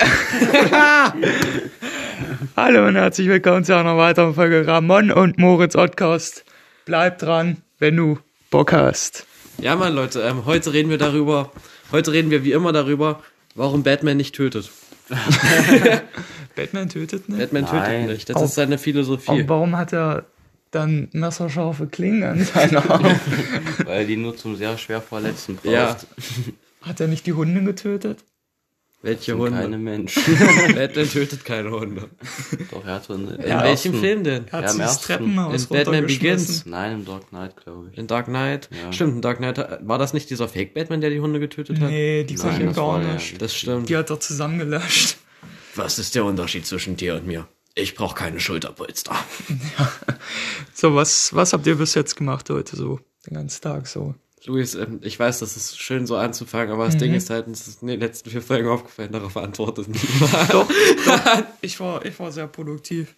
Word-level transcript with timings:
Hallo 2.56 2.86
und 2.86 2.96
herzlich 2.96 3.28
willkommen 3.28 3.64
zu 3.64 3.76
einer 3.76 3.96
weiteren 3.98 4.34
Folge 4.34 4.66
Ramon 4.66 5.10
und 5.10 5.36
Moritz 5.38 5.74
Podcast. 5.74 6.44
Bleib 6.86 7.18
dran, 7.18 7.58
wenn 7.78 7.96
du 7.96 8.18
Bock 8.50 8.72
hast. 8.72 9.26
Ja, 9.58 9.76
Mann, 9.76 9.94
Leute, 9.94 10.22
ähm, 10.22 10.46
heute 10.46 10.72
reden 10.72 10.88
wir 10.90 10.96
darüber, 10.96 11.52
heute 11.92 12.12
reden 12.12 12.30
wir 12.30 12.44
wie 12.44 12.52
immer 12.52 12.72
darüber, 12.72 13.20
warum 13.54 13.82
Batman 13.82 14.16
nicht 14.16 14.34
tötet. 14.34 14.70
Batman 16.56 16.88
tötet 16.88 17.28
nicht. 17.28 17.38
Batman 17.38 17.64
Nein. 17.64 18.02
tötet 18.04 18.16
nicht. 18.16 18.28
Das 18.30 18.36
Auch- 18.36 18.44
ist 18.44 18.54
seine 18.54 18.78
Philosophie. 18.78 19.40
Aber 19.42 19.48
warum 19.48 19.76
hat 19.76 19.92
er 19.92 20.24
dann 20.70 21.08
messerscharfe 21.12 21.88
Klingen 21.88 22.22
an 22.22 22.42
seiner 22.44 22.90
Arm? 22.90 23.04
Weil 23.84 24.06
die 24.06 24.16
nur 24.16 24.34
zum 24.36 24.56
sehr 24.56 24.78
schwer 24.78 25.02
Verletzten 25.02 25.56
braucht. 25.56 25.66
Ja. 25.66 25.96
Hat 26.82 27.00
er 27.00 27.08
nicht 27.08 27.26
die 27.26 27.34
Hunde 27.34 27.62
getötet? 27.62 28.24
Welche 29.02 29.32
Sind 29.32 29.44
keine 29.44 29.64
Hunde? 29.64 29.78
Menschen. 29.78 30.22
Batman 30.74 31.08
tötet 31.08 31.44
keine 31.44 31.70
Hunde. 31.70 32.10
Doch, 32.70 32.84
er 32.84 32.94
hat 32.94 33.04
so 33.04 33.14
eine. 33.14 33.30
In 33.34 33.60
welchem 33.60 33.94
Film 33.94 34.24
denn? 34.24 34.44
Er 34.48 34.52
hat 34.52 34.62
Ja, 34.64 34.68
sie 34.72 34.78
das. 34.78 35.00
Treppenhaus 35.00 35.62
In 35.64 35.68
Batman. 35.70 36.06
Begins. 36.06 36.66
Nein, 36.66 36.92
im 36.92 37.04
Dark 37.06 37.28
Knight, 37.30 37.56
glaube 37.56 37.88
ich. 37.90 37.98
In 37.98 38.06
Dark 38.06 38.26
Knight? 38.26 38.68
Ja. 38.70 38.92
Stimmt, 38.92 39.14
in 39.14 39.22
Dark 39.22 39.38
Knight 39.38 39.56
äh, 39.58 39.78
war 39.80 39.96
das 39.98 40.12
nicht 40.12 40.28
dieser 40.28 40.48
Fake-Batman, 40.48 41.00
der 41.00 41.08
die 41.10 41.20
Hunde 41.20 41.40
getötet 41.40 41.80
hat? 41.80 41.88
Nee, 41.88 42.24
die 42.24 42.34
Nein, 42.34 42.66
das 42.66 42.76
gar 42.76 42.98
nicht. 42.98 43.40
Das 43.40 43.54
stimmt. 43.54 43.88
Die 43.88 43.96
hat 43.96 44.10
er 44.10 44.20
zusammengelöscht. 44.20 45.16
Was 45.76 45.98
ist 45.98 46.14
der 46.14 46.26
Unterschied 46.26 46.66
zwischen 46.66 46.96
dir 46.96 47.14
und 47.14 47.26
mir? 47.26 47.48
Ich 47.74 47.94
brauche 47.94 48.14
keine 48.16 48.38
Schulterpolster. 48.40 49.14
So, 50.74 50.94
was, 50.94 51.34
was 51.34 51.52
habt 51.52 51.66
ihr 51.66 51.74
bis 51.74 51.94
jetzt 51.94 52.16
gemacht 52.16 52.48
heute 52.48 52.74
so? 52.76 53.00
Den 53.26 53.34
ganzen 53.34 53.60
Tag 53.60 53.86
so? 53.86 54.14
Luis, 54.46 54.74
ähm, 54.74 55.00
ich 55.02 55.18
weiß, 55.18 55.40
das 55.40 55.56
ist 55.56 55.78
schön 55.78 56.06
so 56.06 56.16
anzufangen, 56.16 56.72
aber 56.72 56.86
das 56.86 56.96
Ding 56.96 57.14
ist 57.14 57.30
halt, 57.30 57.46
uns 57.46 57.68
ist 57.68 57.82
in 57.82 57.88
den 57.88 58.00
letzten 58.00 58.30
vier 58.30 58.40
Folgen 58.40 58.68
aufgefallen, 58.68 59.12
darauf 59.12 59.36
antwortet 59.36 59.88
niemand. 59.88 60.50
Doch, 60.52 60.70
ich 61.60 61.78
war, 61.78 62.04
ich 62.04 62.18
war 62.18 62.32
sehr 62.32 62.46
produktiv. 62.46 63.14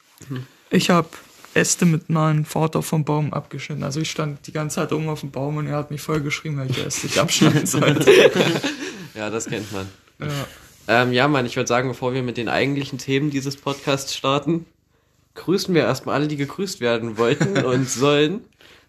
Ich 0.71 0.91
habe 0.91 1.09
Äste 1.55 1.85
mit 1.85 2.09
meinem 2.11 2.45
Vater 2.45 2.83
vom 2.83 3.05
Baum 3.05 3.33
abgeschnitten. 3.33 3.85
Also 3.85 4.01
ich 4.01 4.11
stand 4.11 4.47
die 4.47 4.53
ganze 4.53 4.77
Zeit 4.77 4.93
oben 4.93 5.09
auf 5.09 5.21
dem 5.21 5.31
Baum 5.31 5.59
und 5.59 5.67
er 5.67 5.77
hat 5.77 5.91
mich 5.91 6.01
voll 6.01 6.21
geschrieben, 6.21 6.59
welche 6.59 6.85
Äste 6.85 7.07
ich 7.07 7.21
abschneiden 7.21 7.67
sollte. 7.67 8.11
Ja, 9.15 9.29
das 9.29 9.45
kennt 9.45 9.71
man. 9.73 9.87
ja. 10.21 10.47
Ähm, 10.89 11.13
ja, 11.13 11.29
Mann, 11.29 11.45
ich 11.45 11.55
würde 11.57 11.69
sagen, 11.69 11.89
bevor 11.89 12.15
wir 12.15 12.23
mit 12.23 12.39
den 12.39 12.49
eigentlichen 12.49 12.99
Themen 12.99 13.29
dieses 13.29 13.57
Podcasts 13.57 14.15
starten, 14.17 14.65
grüßen 15.35 15.75
wir 15.75 15.83
erstmal 15.83 16.15
alle, 16.15 16.29
die 16.29 16.37
gegrüßt 16.37 16.81
werden 16.81 17.19
wollten 17.19 17.59
und 17.65 17.89
sollen. 17.89 18.41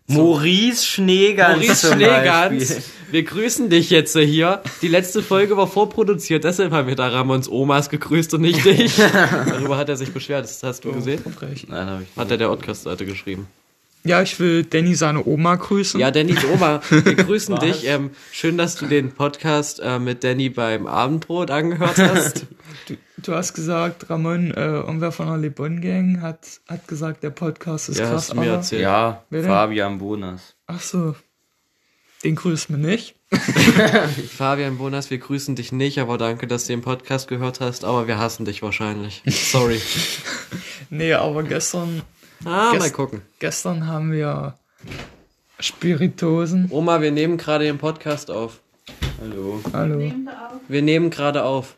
Maurice 0.08 0.86
Schneegans. 0.86 1.56
Maurice 1.56 1.94
Schneegans, 1.94 2.82
wir 3.12 3.24
grüßen 3.24 3.70
dich 3.70 3.90
jetzt 3.90 4.18
hier. 4.18 4.62
Die 4.82 4.88
letzte 4.88 5.24
Folge 5.24 5.56
war 5.56 5.68
vorproduziert, 5.68 6.44
deshalb 6.44 6.72
haben 6.72 6.88
wir 6.88 6.96
da 6.96 7.08
Ramons 7.08 7.50
Omas 7.50 7.90
gegrüßt 7.90 8.34
und 8.34 8.42
nicht 8.42 8.66
dich. 8.66 8.96
Darüber 8.98 9.78
hat 9.78 9.90
er 9.90 9.96
sich 9.96 10.12
beschwert, 10.12 10.44
das 10.44 10.62
hast 10.64 10.84
du 10.84 10.92
gesehen? 10.92 11.22
Recht. 11.42 11.70
Nein, 11.70 11.88
habe 11.88 12.04
ich 12.04 12.18
Hat 12.18 12.32
er 12.32 12.38
der 12.38 12.48
Podcast-Seite 12.48 13.06
geschrieben. 13.06 13.48
Ja, 14.06 14.22
ich 14.22 14.38
will 14.40 14.64
Danny 14.66 14.96
seine 14.96 15.26
Oma 15.26 15.56
grüßen. 15.56 15.98
Ja, 16.00 16.12
Dannys 16.12 16.44
Oma, 16.54 16.82
wir 16.90 17.16
grüßen 17.16 17.56
dich. 17.62 17.88
Ähm, 17.88 18.10
schön, 18.34 18.58
dass 18.58 18.76
du 18.76 18.86
den 18.88 19.12
Podcast 19.14 19.80
äh, 19.82 19.98
mit 19.98 20.24
Danny 20.26 20.50
beim 20.50 20.88
Abendbrot 20.88 21.52
angehört 21.52 21.98
hast. 21.98 22.46
Du, 22.88 22.98
du 23.18 23.34
hast 23.36 23.54
gesagt, 23.54 24.10
Ramon, 24.10 24.52
äh, 24.52 24.60
irgendwer 24.66 25.12
von 25.14 25.28
der 25.28 25.38
Le 25.38 25.52
Bon 25.52 25.80
Gang 25.80 26.20
hat, 26.22 26.60
hat 26.68 26.86
gesagt, 26.88 27.24
der 27.24 27.30
Podcast 27.30 27.88
ist 27.88 28.00
Ja, 28.00 28.06
krass. 28.10 28.16
hast 28.24 28.32
du 28.32 28.36
mir 28.36 28.42
aber- 28.48 28.52
erzählt. 28.56 28.82
Ja, 28.82 29.24
Wer? 29.30 29.44
Fabian 29.44 30.00
Bonas. 30.00 30.56
Ach 30.68 30.82
so. 30.82 31.16
Den 32.26 32.36
grüßen 32.36 32.76
wir 32.82 32.86
nicht. 32.90 33.16
Fabian 34.36 34.78
Bonas, 34.80 35.12
wir 35.12 35.18
grüßen 35.20 35.56
dich 35.56 35.72
nicht, 35.72 36.00
aber 36.00 36.18
danke, 36.18 36.48
dass 36.48 36.66
du 36.66 36.74
den 36.74 36.82
Podcast 36.82 37.28
gehört 37.30 37.60
hast, 37.62 37.86
aber 37.86 38.08
wir 38.08 38.18
hassen 38.18 38.44
dich 38.44 38.62
wahrscheinlich. 38.64 39.22
Sorry. 39.28 39.80
Nee, 40.90 41.14
aber 41.14 41.44
gestern, 41.44 42.02
Ah, 42.46 42.72
Gest- 42.72 42.80
mal 42.80 42.92
gucken. 42.92 43.22
gestern 43.40 43.88
haben 43.88 44.12
wir 44.12 44.58
Spiritosen. 45.60 46.68
Oma, 46.72 47.02
wir 47.02 47.12
nehmen 47.12 47.38
gerade 47.38 47.66
den 47.66 47.78
Podcast 47.78 48.30
auf. 48.32 48.60
Hallo. 49.22 49.62
Hallo. 49.72 50.12
Wir 50.68 50.82
nehmen 50.82 51.10
gerade 51.10 51.44
auf. 51.44 51.76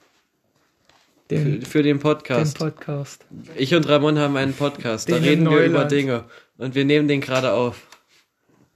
Für, 1.28 1.36
Den, 1.36 1.62
für 1.64 1.84
den 1.84 1.98
den 1.98 2.00
Podcast. 2.02 2.58
Podcast. 2.60 3.26
Ich 3.56 3.74
und 3.74 3.88
Ramon 3.90 4.18
haben 4.20 4.36
einen 4.38 4.54
Podcast. 4.54 5.10
Da 5.10 5.16
Den 5.16 5.24
in 5.24 5.30
reden 5.48 5.50
wir 5.50 5.66
über. 5.66 5.86
Dinge. 5.86 6.26
Und 6.58 6.76
wir 6.76 6.86
nehmen 6.86 7.08
den 7.08 7.20
gerade 7.22 7.52
auf. 7.54 7.88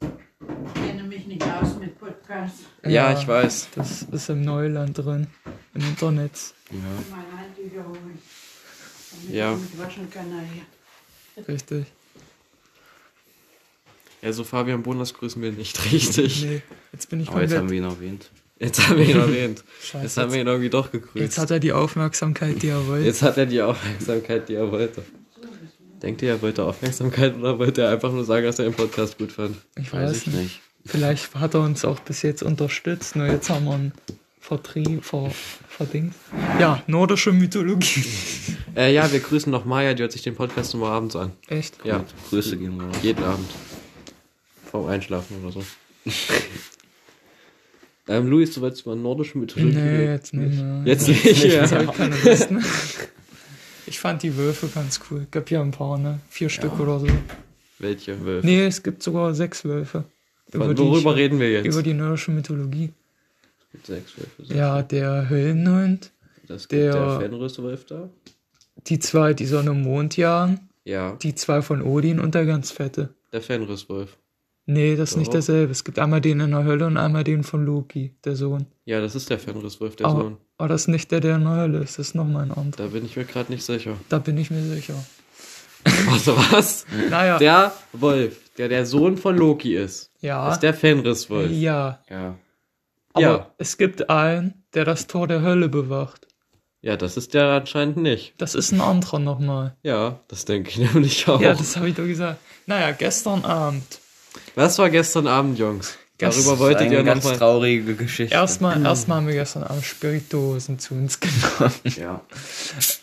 Ich 0.02 0.82
kenne 0.82 1.04
mich 1.04 1.26
nicht 1.28 1.44
aus 1.44 1.76
mit 1.80 1.98
Podcasts. 2.00 2.64
Ja, 2.86 3.14
ich 3.14 3.28
weiß. 3.28 3.70
Das 3.76 4.02
ist 4.04 4.30
im 4.30 4.42
Neuland 4.44 4.98
drin. 4.98 5.28
Im 5.76 5.82
Internet. 5.82 6.32
Ja. 6.72 6.78
Mal 7.16 7.24
Handtücher 7.40 7.88
holen. 7.88 8.20
Damit 9.24 9.36
Ja. 9.36 9.58
Richtig. 11.48 11.86
Ja, 14.22 14.34
so 14.34 14.44
Fabian 14.44 14.84
Bonas 14.84 15.14
grüßen 15.14 15.42
wir 15.42 15.52
nicht 15.52 15.84
richtig. 15.92 16.44
Nee, 16.44 16.62
jetzt 16.92 17.10
bin 17.10 17.22
ich 17.22 17.30
Aber 17.30 17.42
jetzt 17.42 17.56
haben 17.56 17.70
wir 17.70 17.78
ihn 17.78 17.84
erwähnt. 17.86 18.30
Jetzt 18.60 18.88
haben 18.90 18.98
wir 18.98 19.06
ihn 19.08 19.18
erwähnt. 19.20 19.64
Scheiße. 19.82 20.04
Jetzt 20.04 20.18
haben 20.18 20.34
wir 20.34 20.42
ihn 20.42 20.48
irgendwie 20.48 20.70
doch 20.70 20.92
gegrüßt. 20.92 21.16
Jetzt 21.16 21.38
hat 21.38 21.50
er 21.52 21.60
die 21.60 21.72
Aufmerksamkeit, 21.72 22.62
die 22.62 22.68
er 22.68 22.86
wollte. 22.88 23.06
Jetzt 23.06 23.22
hat 23.22 23.38
er 23.38 23.46
die 23.46 23.62
Aufmerksamkeit, 23.62 24.50
die 24.50 24.56
er 24.56 24.70
wollte. 24.70 25.04
Denkt 26.02 26.22
ihr, 26.22 26.30
er 26.30 26.42
wollte 26.42 26.64
Aufmerksamkeit 26.64 27.38
oder 27.38 27.58
wollte 27.60 27.82
er 27.84 27.92
einfach 27.92 28.12
nur 28.12 28.26
sagen, 28.26 28.46
dass 28.46 28.60
er 28.60 28.66
den 28.66 28.74
Podcast 28.74 29.18
gut 29.18 29.32
fand? 29.32 29.56
Ich 29.78 29.92
Weiß 29.94 30.10
weiß 30.10 30.18
ich 30.18 30.28
nicht. 30.28 30.38
nicht. 30.38 30.62
Vielleicht 30.86 31.36
hat 31.36 31.54
er 31.54 31.62
uns 31.62 31.84
auch 31.86 32.00
bis 32.00 32.22
jetzt 32.22 32.42
unterstützt, 32.42 33.16
nur 33.16 33.28
jetzt 33.28 33.50
haben 33.50 33.66
wir 33.66 33.74
einen 33.74 33.94
Vertrieb, 34.40 35.04
ver, 35.04 35.32
verdingt. 35.80 36.14
Ja, 36.60 36.84
nordische 36.88 37.32
Mythologie. 37.32 38.04
Äh, 38.76 38.94
ja, 38.94 39.12
wir 39.12 39.20
grüßen 39.20 39.52
noch 39.52 39.66
Maya, 39.66 39.96
die 39.96 40.04
hört 40.04 40.12
sich 40.12 40.22
den 40.22 40.36
Podcast 40.36 40.76
immer 40.76 40.90
abends 40.90 41.16
an. 41.16 41.32
Echt? 41.48 41.74
Ja, 41.84 41.98
Gut, 41.98 42.06
Grüße 42.30 42.56
gehen 42.56 42.80
raus. 42.80 42.96
jeden 43.02 43.24
Abend. 43.24 43.50
Vorm 44.70 44.86
Einschlafen 44.88 45.38
oder 45.44 45.52
so. 45.52 45.64
ähm, 48.08 48.28
Luis, 48.28 48.54
du 48.54 48.62
wolltest 48.62 48.86
mal 48.86 48.96
nordische 48.96 49.38
Mythologie 49.40 49.74
Nee, 49.76 49.82
reden? 49.90 50.12
jetzt 50.12 50.34
nicht 50.34 50.56
mehr. 50.62 50.82
Jetzt 50.86 51.08
nicht, 51.08 51.24
Jetzt 51.26 51.72
ja. 51.72 51.72
habe 51.72 51.86
ich 51.86 51.92
keine 51.92 52.16
Lust 52.16 52.52
mehr. 52.52 52.62
Ich 53.88 54.00
fand 54.00 54.22
die 54.24 54.38
Wölfe 54.38 54.68
ganz 54.68 55.00
cool. 55.10 55.26
Gab 55.32 55.50
ja 55.50 55.62
ein 55.62 55.72
paar, 55.72 55.98
ne? 55.98 56.20
Vier 56.30 56.50
Stück 56.50 56.80
oder 56.80 57.00
so. 57.00 57.08
Welche 57.80 58.24
Wölfe? 58.24 58.46
Nee, 58.46 58.66
es 58.66 58.84
gibt 58.84 59.02
sogar 59.02 59.34
sechs 59.34 59.66
Wölfe. 59.66 60.04
Die 60.54 60.60
worüber 60.60 61.12
ich- 61.12 61.18
reden 61.18 61.40
wir 61.40 61.52
jetzt? 61.52 61.66
Über 61.66 61.82
die 61.82 61.94
nordische 61.96 62.32
Mythologie. 62.32 62.92
Gibt 63.72 63.86
sechs 63.88 64.14
Wölfe. 64.18 64.54
Ja, 64.54 64.82
der 64.82 65.30
Höllenhund, 65.30 66.12
Das 66.48 66.68
gibt 66.68 66.82
der, 66.82 66.94
der- 66.94 67.20
Fenriswolf 67.20 67.86
da. 67.86 68.10
die 68.88 69.00
zwei, 69.00 69.34
die 69.34 69.46
Sonne 69.46 69.72
und 69.72 69.82
Mond 69.84 70.18
jagen, 70.18 70.70
Ja, 70.84 71.16
die 71.22 71.36
zwei 71.36 71.62
von 71.62 71.82
Odin 71.82 72.20
und 72.20 72.34
der 72.36 72.46
ganz 72.46 72.72
fette. 72.72 73.14
der 73.32 73.42
Fenriswolf. 73.42 74.18
Nee, 74.66 74.96
das 74.96 75.12
ist 75.12 75.18
nicht 75.18 75.30
Doch. 75.30 75.34
derselbe. 75.34 75.72
Es 75.72 75.84
gibt 75.84 75.98
einmal 75.98 76.22
den 76.22 76.40
in 76.42 76.52
der 76.52 76.64
Hölle 76.64 76.86
und 76.86 76.96
einmal 76.98 77.24
den 77.24 77.44
von 77.44 77.66
Loki, 77.66 78.14
der 78.24 78.36
Sohn. 78.36 78.68
Ja, 78.86 79.02
das 79.02 79.16
ist 79.16 79.28
der 79.32 79.40
Fenriswolf, 79.40 79.96
der 79.96 80.06
Aber, 80.06 80.22
Sohn. 80.22 80.38
aber 80.60 80.68
das 80.68 80.82
ist 80.82 80.88
nicht 80.90 81.12
der, 81.12 81.22
der 81.22 81.38
in 81.38 81.44
der 81.44 81.56
Hölle 81.56 81.80
ist. 81.80 81.98
Das 81.98 82.10
ist 82.10 82.14
nochmal 82.16 82.44
ein 82.44 82.52
anderer. 82.52 82.84
Da 82.86 82.88
bin 82.94 83.04
ich 83.04 83.16
mir 83.18 83.26
gerade 83.26 83.52
nicht 83.52 83.64
sicher. 83.64 83.98
Da 84.10 84.20
bin 84.20 84.38
ich 84.38 84.52
mir 84.52 84.62
sicher. 84.62 84.94
Also 86.12 86.36
was? 86.38 86.86
Naja, 87.10 87.38
Der 87.40 87.74
Wolf, 87.94 88.38
der 88.58 88.68
der 88.68 88.86
Sohn 88.86 89.18
von 89.18 89.38
Loki 89.38 89.76
ist, 89.76 90.12
ja. 90.20 90.52
ist 90.52 90.60
der 90.60 90.74
Fenriswolf. 90.74 91.50
ja. 91.52 92.00
Ja. 92.10 92.36
Aber 93.14 93.22
Ja. 93.22 93.54
es 93.58 93.78
gibt 93.78 94.10
einen, 94.10 94.64
der 94.74 94.86
das 94.86 95.08
Tor 95.08 95.28
der 95.28 95.42
Hölle 95.42 95.70
bewacht. 95.70 96.28
Ja, 96.82 96.96
das 96.96 97.18
ist 97.18 97.34
der 97.34 97.46
anscheinend 97.46 97.98
nicht. 97.98 98.34
Das 98.38 98.56
ist 98.56 98.72
ein 98.72 98.80
anderer 98.82 99.20
nochmal. 99.20 99.76
Ja, 99.84 100.20
das 100.30 100.46
denke 100.46 100.70
ich 100.70 100.78
nämlich 100.94 101.28
auch. 101.28 101.42
Ja, 101.42 101.54
das 101.54 101.76
habe 101.76 101.90
ich 101.90 101.96
doch 101.96 102.06
gesagt. 102.06 102.40
Naja, 102.68 102.92
gestern 102.92 103.44
Abend. 103.44 104.00
Was 104.56 104.78
war 104.80 104.90
gestern 104.90 105.28
Abend, 105.28 105.60
Jungs? 105.60 105.98
Gest- 106.18 106.38
Darüber 106.46 106.60
wolltet 106.60 106.82
eine 106.88 106.96
ihr 106.96 107.04
ganz 107.04 107.24
traurige 107.26 107.96
Geschichte. 107.96 108.34
Erstmal, 108.36 108.82
erstmal 108.84 109.18
haben 109.18 109.28
wir 109.28 109.34
gestern 109.34 109.64
Abend 109.64 109.84
Spiritosen 109.86 110.78
zu 110.80 110.94
uns 110.94 111.20
genommen. 111.20 111.74
Ja. 111.98 112.22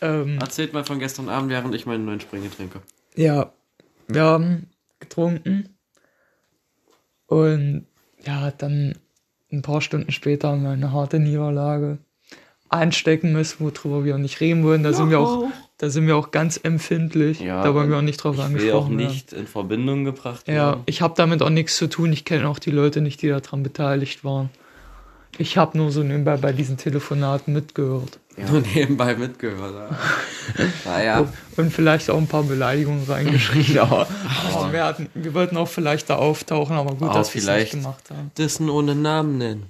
Ähm, 0.03 0.39
Erzählt 0.39 0.73
mal 0.73 0.85
von 0.85 0.99
gestern 0.99 1.29
Abend, 1.29 1.51
während 1.51 1.75
ich 1.75 1.85
meinen 1.87 2.05
neuen 2.05 2.21
Springe 2.21 2.51
trinke. 2.51 2.81
ja, 3.15 3.53
wir 4.09 4.23
haben 4.23 4.71
getrunken. 5.01 5.77
Und 7.27 7.87
ja, 8.25 8.51
dann 8.53 8.97
ein 9.53 9.63
paar 9.63 9.81
Stunden 9.81 10.11
später 10.13 10.49
haben 10.49 10.63
wir 10.63 10.71
eine 10.71 10.93
harte 10.93 11.19
Niederlage 11.19 11.99
einstecken 12.69 13.33
müssen, 13.33 13.57
worüber 13.61 14.05
wir 14.05 14.15
auch 14.17 14.19
nicht 14.21 14.41
reden 14.41 14.65
wollen. 14.65 14.83
Da 14.83 14.93
sind 14.93 15.11
wir 15.11 15.21
auch, 15.21 15.45
da 15.79 15.89
sind 15.89 16.07
wir 16.09 16.17
auch 16.17 16.33
ganz 16.33 16.59
empfindlich. 16.61 17.41
Ja, 17.41 17.63
da 17.63 17.75
wollen 17.75 17.89
wir 17.91 17.99
auch 17.99 18.03
nicht 18.03 18.17
drauf 18.19 18.35
Ich 18.35 18.39
will 18.39 18.45
auch 18.45 18.49
angesprochen 18.49 18.99
werden. 18.99 19.09
nicht 19.13 19.33
in 19.33 19.47
Verbindung 19.47 20.05
gebracht 20.05 20.49
Ja, 20.49 20.71
werden. 20.71 20.83
ich 20.87 21.01
habe 21.01 21.15
damit 21.17 21.43
auch 21.43 21.51
nichts 21.51 21.77
zu 21.77 21.87
tun. 21.89 22.13
Ich 22.13 22.25
kenne 22.25 22.49
auch 22.49 22.59
die 22.59 22.73
Leute 22.73 23.01
nicht, 23.01 23.23
die 23.23 23.29
daran 23.29 23.63
beteiligt 23.63 24.25
waren. 24.25 24.51
Ich 25.39 25.57
habe 25.59 25.77
nur 25.77 25.91
so 25.93 26.03
nebenbei 26.03 26.37
bei 26.37 26.53
diesen 26.53 26.77
Telefonaten 26.77 27.53
mitgehört. 27.53 28.19
Nur 28.37 28.61
nebenbei 28.61 29.15
mitgehört. 29.17 29.91
Ja. 30.59 30.65
Naja, 30.85 31.29
Und 31.57 31.73
vielleicht 31.73 32.09
auch 32.09 32.19
ein 32.19 32.29
paar 32.29 32.45
Beleidigungen 32.45 33.05
reingeschrieben. 33.05 33.79
aber 33.81 34.07
aber 34.55 34.73
wir, 34.73 34.85
hatten, 34.85 35.09
wir 35.15 35.35
wollten 35.35 35.57
auch 35.57 35.67
vielleicht 35.67 36.09
da 36.09 36.17
auftauchen, 36.17 36.77
aber 36.77 36.95
gut, 36.95 37.09
Aber 37.09 37.19
dass 37.19 37.35
wir 37.35 37.43
es 37.43 37.49
nicht 37.49 37.71
gemacht 37.73 38.05
haben. 38.11 38.31
Dissen 38.39 38.71
ohne 38.71 38.95
Namen 38.95 39.39
nennen. 39.39 39.67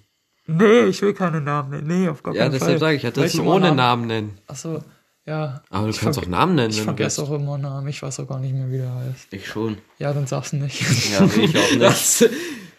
Nee, 0.46 0.84
ich 0.84 1.00
will 1.00 1.14
keine 1.14 1.40
Namen 1.40 1.70
nennen. 1.70 1.86
Nee, 1.86 2.08
auf 2.08 2.22
gar 2.22 2.34
Ja, 2.34 2.42
keinen 2.42 2.58
Fall. 2.60 2.76
deshalb 2.76 2.80
sage 2.80 2.96
ich, 2.96 3.34
ihn 3.34 3.40
immer 3.40 3.54
ohne 3.54 3.74
Namen 3.74 4.06
nennen. 4.06 4.38
Achso, 4.46 4.82
ja. 5.24 5.62
Aber 5.70 5.84
du 5.86 5.90
Ich 5.90 6.00
kannst 6.00 6.18
auch 6.18 6.26
Namen 6.26 6.56
nennen, 6.56 6.70
Ich 6.70 6.82
vergesse 6.82 7.22
auch 7.22 7.30
immer 7.32 7.56
Namen. 7.56 7.88
Ich 7.88 8.02
weiß 8.02 8.20
auch 8.20 8.28
gar 8.28 8.38
nicht 8.38 8.52
mehr, 8.54 8.70
wie 8.70 8.78
der 8.78 8.94
heißt. 8.94 9.28
Ich 9.32 9.46
schon. 9.48 9.78
Ja, 9.98 10.12
dann 10.12 10.26
sag's 10.26 10.52
nicht. 10.52 10.80
Ja, 11.12 11.20
will 11.34 11.44
ich 11.44 11.56
auch 11.56 11.90
nicht. 11.90 12.30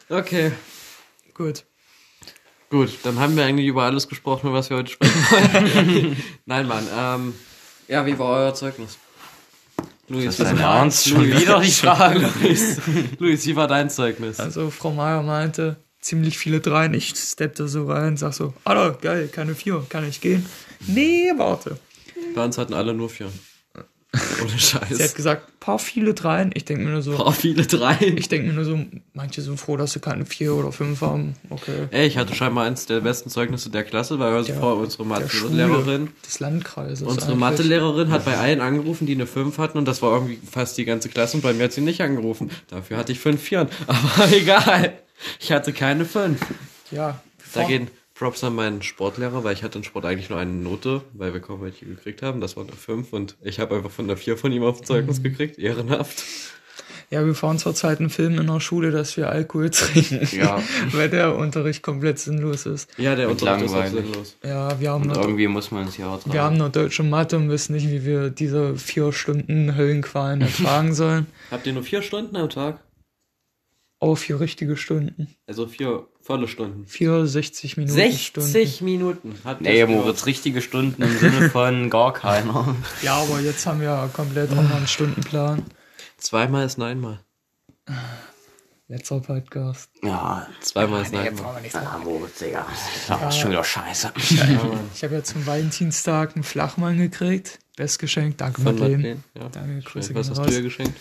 Okay. 0.10 0.52
Gut. 1.34 1.66
Gut, 2.70 2.90
dann 3.04 3.20
haben 3.20 3.36
wir 3.38 3.46
eigentlich 3.46 3.68
über 3.68 3.84
alles 3.84 4.08
gesprochen, 4.08 4.48
über 4.48 4.58
was 4.58 4.70
wir 4.70 4.78
heute 4.78 4.92
sprechen 4.92 5.14
wollen. 5.30 6.18
Nein, 6.46 6.68
Mann. 6.68 6.86
Ähm, 6.96 7.34
ja, 7.88 8.06
wie 8.06 8.18
war 8.20 8.30
euer 8.42 8.54
Zeugnis? 8.54 8.98
Luis, 10.10 10.26
Das 10.26 10.40
ist 10.40 10.46
dein 10.46 10.58
Ernst? 10.58 11.08
Schon 11.08 11.26
wieder 11.26 11.60
die 11.60 11.72
Frage. 11.72 12.30
Luis, 12.42 12.78
Luis, 13.20 13.46
wie 13.46 13.56
war 13.56 13.68
dein 13.68 13.90
Zeugnis? 13.90 14.40
Also, 14.40 14.70
Frau 14.70 14.92
Meier 14.92 15.22
meinte, 15.22 15.78
ziemlich 16.02 16.38
viele 16.38 16.60
Dreien. 16.60 16.94
Ich 16.94 17.10
steppte 17.16 17.68
so 17.68 17.88
rein, 17.88 18.18
sag 18.18 18.34
so, 18.34 18.54
Alter, 18.64 18.98
geil, 19.02 19.30
keine 19.30 19.56
vier, 19.56 19.86
kann 19.90 20.08
ich 20.08 20.22
gehen? 20.22 20.46
Nee, 20.88 21.32
warte. 21.38 21.80
Bei 22.36 22.44
uns 22.44 22.58
hatten 22.58 22.74
alle 22.74 22.94
nur 22.94 23.10
vier. 23.10 23.30
Ohne 24.42 24.50
Sie 24.50 24.76
hat 24.76 24.90
Scheiß. 24.90 25.14
gesagt, 25.16 25.60
paar 25.60 25.80
viele 25.80 26.14
Dreien. 26.14 26.52
Ich 26.54 26.66
denke 26.66 26.84
mir 26.84 26.92
nur 26.92 27.02
so, 27.02 27.16
Boah, 27.18 27.32
viele 27.34 27.66
Dreien. 27.66 28.18
ich 28.18 28.30
denke 28.30 28.48
mir 28.48 28.54
nur 28.54 28.66
so, 28.66 28.80
manche 29.14 29.42
sind 29.42 29.60
froh, 29.60 29.78
dass 29.78 29.94
sie 29.94 30.00
keine 30.00 30.26
vier 30.26 30.54
oder 30.54 30.72
fünf 30.72 31.02
haben. 31.02 31.36
Okay. 31.50 31.88
Ey, 31.92 32.08
ich 32.08 32.18
hatte 32.18 32.34
scheinbar 32.36 32.66
eins 32.66 32.86
der 32.86 33.02
besten 33.02 33.30
Zeugnisse 33.30 33.70
der 33.70 33.84
Klasse, 33.84 34.20
weil 34.20 34.44
Der- 34.44 34.56
vor 34.60 34.78
unsere 34.78 35.06
Mathelehrerin, 35.06 36.10
des 36.26 36.40
Landkreises. 36.40 37.02
unsere 37.02 37.26
eigentlich. 37.28 37.40
Mathelehrerin 37.40 38.12
hat 38.12 38.26
bei 38.26 38.38
allen 38.38 38.62
angerufen, 38.62 39.06
die 39.08 39.14
eine 39.16 39.28
5 39.28 39.58
hatten 39.58 39.78
und 39.78 39.86
das 39.86 40.02
war 40.02 40.14
irgendwie 40.14 40.40
fast 40.50 40.78
die 40.78 40.86
ganze 40.86 41.10
Klasse 41.10 41.38
und 41.38 41.44
bei 41.44 41.54
mir 41.54 41.66
hat 41.66 41.74
sie 41.74 41.82
nicht 41.82 42.02
angerufen. 42.02 42.50
Dafür 42.70 42.98
hatte 42.98 43.12
ich 43.12 43.20
5 43.20 43.42
Vieren. 43.42 43.68
Aber 43.88 44.32
egal. 44.32 44.94
Ich 45.40 45.52
hatte 45.52 45.74
keine 45.74 46.06
5. 46.06 46.40
Ja. 46.92 47.22
Da 47.54 47.64
gehen 47.64 47.88
Props 48.18 48.44
an 48.44 48.56
meinen 48.56 48.82
Sportlehrer, 48.82 49.44
weil 49.44 49.54
ich 49.54 49.64
hatte 49.64 49.78
in 49.78 49.84
Sport 49.84 50.06
eigentlich 50.06 50.30
nur 50.30 50.40
eine 50.40 50.52
Note, 50.52 51.02
weil 51.14 51.34
wir 51.34 51.40
kaum 51.40 51.62
welche 51.62 51.86
gekriegt 51.86 52.22
haben. 52.22 52.42
Das 52.42 52.58
war 52.58 52.64
eine 52.64 52.74
5 52.74 53.14
und 53.14 53.38
ich 53.42 53.60
habe 53.60 53.76
einfach 53.76 53.92
von 53.92 54.08
der 54.08 54.18
4 54.18 54.38
von 54.38 54.52
ihm 54.52 54.64
auf 54.64 54.80
Mhm. 54.82 54.86
Zeugnis 54.86 55.22
gekriegt. 55.24 55.60
Ehrenhaft. 55.60 56.24
Ja, 57.10 57.26
wir 57.26 57.36
fahren 57.36 57.58
zurzeit 57.58 58.00
einen 58.00 58.10
Film 58.10 58.38
in 58.38 58.48
der 58.48 58.60
Schule, 58.60 58.92
dass 58.92 59.16
wir 59.16 59.30
Alkohol 59.30 59.70
trinken. 59.70 60.28
Ja. 60.38 60.62
Weil 60.92 61.10
der 61.10 61.36
Unterricht 61.38 61.82
komplett 61.82 62.20
sinnlos 62.20 62.66
ist. 62.66 62.90
Ja, 62.98 63.16
der 63.16 63.28
Und 63.30 63.42
Unterricht 63.42 63.66
ist 63.66 63.72
auch 63.72 63.76
langweilig. 63.78 64.06
sinnlos. 64.06 64.38
Ja, 64.44 64.80
wir 64.80 64.92
haben, 64.92 65.04
Und 65.04 65.10
noch, 65.10 65.22
irgendwie 65.22 65.48
muss 65.48 65.72
man 65.72 65.88
es 65.88 65.96
ja 65.98 66.08
auch 66.10 66.20
wir 66.26 66.42
haben 66.42 66.58
noch 66.58 66.70
deutsche 66.72 67.04
Mathe 67.04 67.38
und 67.38 67.50
wissen 67.50 67.74
nicht, 67.76 67.90
wie 67.90 68.04
wir 68.04 68.30
diese 68.30 68.76
vier 68.76 69.14
Stunden 69.14 69.76
Höllenqualen 69.78 70.42
ertragen 70.42 70.94
sollen. 70.94 71.28
Habt 71.50 71.66
ihr 71.68 71.74
nur 71.74 71.84
4 71.84 72.02
Stunden 72.02 72.36
am 72.36 72.50
Tag? 72.50 72.84
Aber 74.00 74.16
vier 74.16 74.40
richtige 74.40 74.78
Stunden. 74.78 75.28
Also 75.48 75.66
4 75.66 76.06
volle 76.28 76.48
Stunden. 76.50 76.86
Vier 76.86 77.26
60 77.26 77.78
Minuten 77.78 77.96
60 77.96 78.82
Minuten. 78.82 79.36
Hat 79.46 79.62
Nee, 79.62 79.80
das 79.80 79.90
Moritz, 79.90 80.26
richtige 80.26 80.62
Stunden 80.62 81.02
im 81.02 81.18
Sinne 81.18 81.50
von 81.52 81.90
gar 81.90 82.12
keiner. 82.14 82.76
Ja, 83.02 83.16
aber 83.16 83.40
jetzt 83.40 83.66
haben 83.66 83.80
wir 83.80 83.88
ja 83.88 84.10
komplett 84.12 84.52
anderen 84.52 84.86
Stundenplan. 84.88 85.64
Zweimal 86.18 86.66
ist 86.66 86.78
neunmal. 86.78 87.22
Letzter 88.90 89.22
Podcast. 89.22 89.90
Ja, 90.04 90.48
Zweimal 90.60 91.04
ist 91.04 91.14
neunmal. 91.14 91.32
brauchen 91.32 91.64
wir 91.64 91.82
ah, 91.82 91.98
Moritz, 91.98 92.40
Digga. 92.40 92.66
Das 93.08 93.34
ist 93.36 93.40
schon 93.40 93.52
wieder 93.52 93.64
scheiße. 93.64 94.12
Ich 94.94 95.04
habe 95.04 95.16
ja 95.16 95.24
zum 95.24 95.46
Valentinstag 95.46 96.36
einen 96.36 96.44
Flachmann 96.44 96.98
gekriegt. 96.98 97.60
Bestgeschenk, 97.78 98.38
danke 98.38 98.62
Von 98.62 98.74
Madeleine. 98.76 98.98
Madeleine. 98.98 99.24
Ja. 99.36 99.50
Danke, 99.50 99.82
Grüße 99.82 100.14
Was 100.14 100.28
gehen 100.28 100.32
hast 100.32 100.40
raus. 100.40 100.48
du 100.48 100.54
ihr 100.56 100.62
geschenkt? 100.62 101.00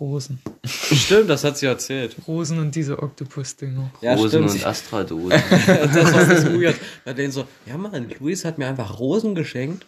Rosen. 0.00 0.40
Stimmt, 0.64 1.30
das 1.30 1.44
hat 1.44 1.58
sie 1.58 1.66
erzählt. 1.66 2.16
Rosen 2.26 2.58
und 2.58 2.74
diese 2.74 3.02
Oktopus-Dinger. 3.02 3.92
Ja, 4.00 4.14
Rosen 4.14 4.48
stimmt. 4.48 4.50
und 4.50 4.66
Astradosen. 4.66 5.30
das 5.66 6.12
war 6.12 6.24
das 6.24 6.44
weird. 6.46 6.76
Madeleine 7.04 7.32
so, 7.32 7.46
ja 7.66 7.76
Mann, 7.76 8.08
Luis 8.18 8.44
hat 8.44 8.58
mir 8.58 8.66
einfach 8.66 8.98
Rosen 8.98 9.34
geschenkt 9.34 9.86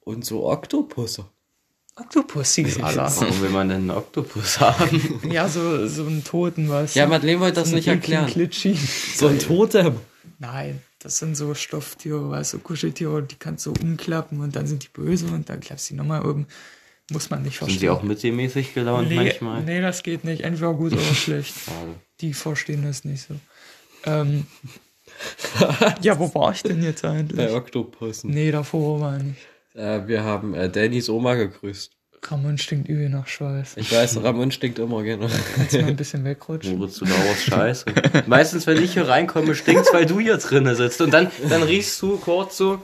und 0.00 0.24
so 0.24 0.48
Oktopusse. 0.48 1.26
Oktopussis. 1.96 2.80
Warum 2.80 3.42
will 3.42 3.50
man 3.50 3.68
denn 3.68 3.78
einen 3.78 3.90
Oktopus 3.90 4.60
haben? 4.60 5.20
ja, 5.30 5.48
so, 5.48 5.86
so 5.86 6.06
einen 6.06 6.24
Toten, 6.24 6.70
was? 6.70 6.94
Ja, 6.94 7.06
Madeleine 7.06 7.40
wollte 7.40 7.60
das 7.60 7.72
nicht 7.72 7.86
erklären. 7.86 8.26
Klitschi. 8.26 8.74
So 9.14 9.28
ein 9.28 9.38
Totem. 9.38 9.96
Nein, 10.38 10.80
das 11.00 11.18
sind 11.18 11.36
so 11.36 11.52
Stofftiere, 11.54 12.30
weißt 12.30 12.54
du, 12.54 12.58
Kuscheltiere, 12.60 13.22
die 13.22 13.36
kannst 13.36 13.66
du 13.66 13.72
umklappen 13.72 14.40
und 14.40 14.56
dann 14.56 14.66
sind 14.66 14.84
die 14.84 14.88
böse 14.88 15.26
und 15.26 15.48
dann 15.48 15.60
klappst 15.60 15.90
du 15.90 15.94
die 15.94 15.98
nochmal 15.98 16.26
oben. 16.26 16.46
Muss 17.10 17.30
man 17.30 17.42
nicht 17.42 17.58
Sind 17.58 17.66
verstehen. 17.66 17.80
sie 17.80 17.90
auch 17.90 18.02
mittelmäßig 18.02 18.74
gelaunt 18.74 19.08
nee, 19.08 19.16
manchmal? 19.16 19.62
nee, 19.62 19.80
das 19.80 20.02
geht 20.02 20.24
nicht. 20.24 20.42
Entweder 20.42 20.72
gut 20.74 20.92
oder 20.92 21.02
schlecht. 21.02 21.54
Schade. 21.64 21.94
Die 22.20 22.32
verstehen 22.32 22.84
das 22.84 23.04
nicht 23.04 23.26
so. 23.26 23.34
Ähm, 24.04 24.46
ja, 26.02 26.18
wo 26.18 26.32
war 26.34 26.52
ich 26.52 26.62
denn 26.62 26.82
jetzt 26.82 27.04
eigentlich? 27.04 27.36
Bei 27.36 27.52
Oktopussen. 27.52 28.30
Nee, 28.30 28.50
davor 28.50 29.00
war 29.00 29.16
ich 29.16 29.22
nicht. 29.24 29.46
Äh, 29.74 30.06
wir 30.06 30.22
haben 30.22 30.54
äh, 30.54 30.68
Dannys 30.70 31.08
Oma 31.08 31.34
gegrüßt. 31.34 31.92
Ramon 32.24 32.56
stinkt 32.56 32.88
übel 32.88 33.08
nach 33.08 33.26
Schweiß. 33.26 33.76
Ich 33.76 33.90
weiß, 33.92 34.22
Ramon 34.22 34.52
stinkt 34.52 34.78
immer 34.78 35.02
gerne. 35.02 35.28
Kannst 35.56 35.72
du 35.74 35.80
mal 35.80 35.88
ein 35.88 35.96
bisschen 35.96 36.24
wegrutschen? 36.24 36.78
Moritz, 36.78 36.98
du 36.98 37.04
dauerst 37.04 37.42
scheiße. 37.42 37.86
Meistens, 38.26 38.66
wenn 38.68 38.82
ich 38.82 38.92
hier 38.92 39.08
reinkomme, 39.08 39.56
stinkt's, 39.56 39.92
weil 39.92 40.06
du 40.06 40.20
hier 40.20 40.36
drinnen 40.36 40.76
sitzt. 40.76 41.00
Und 41.00 41.12
dann, 41.12 41.32
dann 41.48 41.64
riechst 41.64 42.00
du 42.00 42.18
kurz 42.18 42.56
so, 42.56 42.80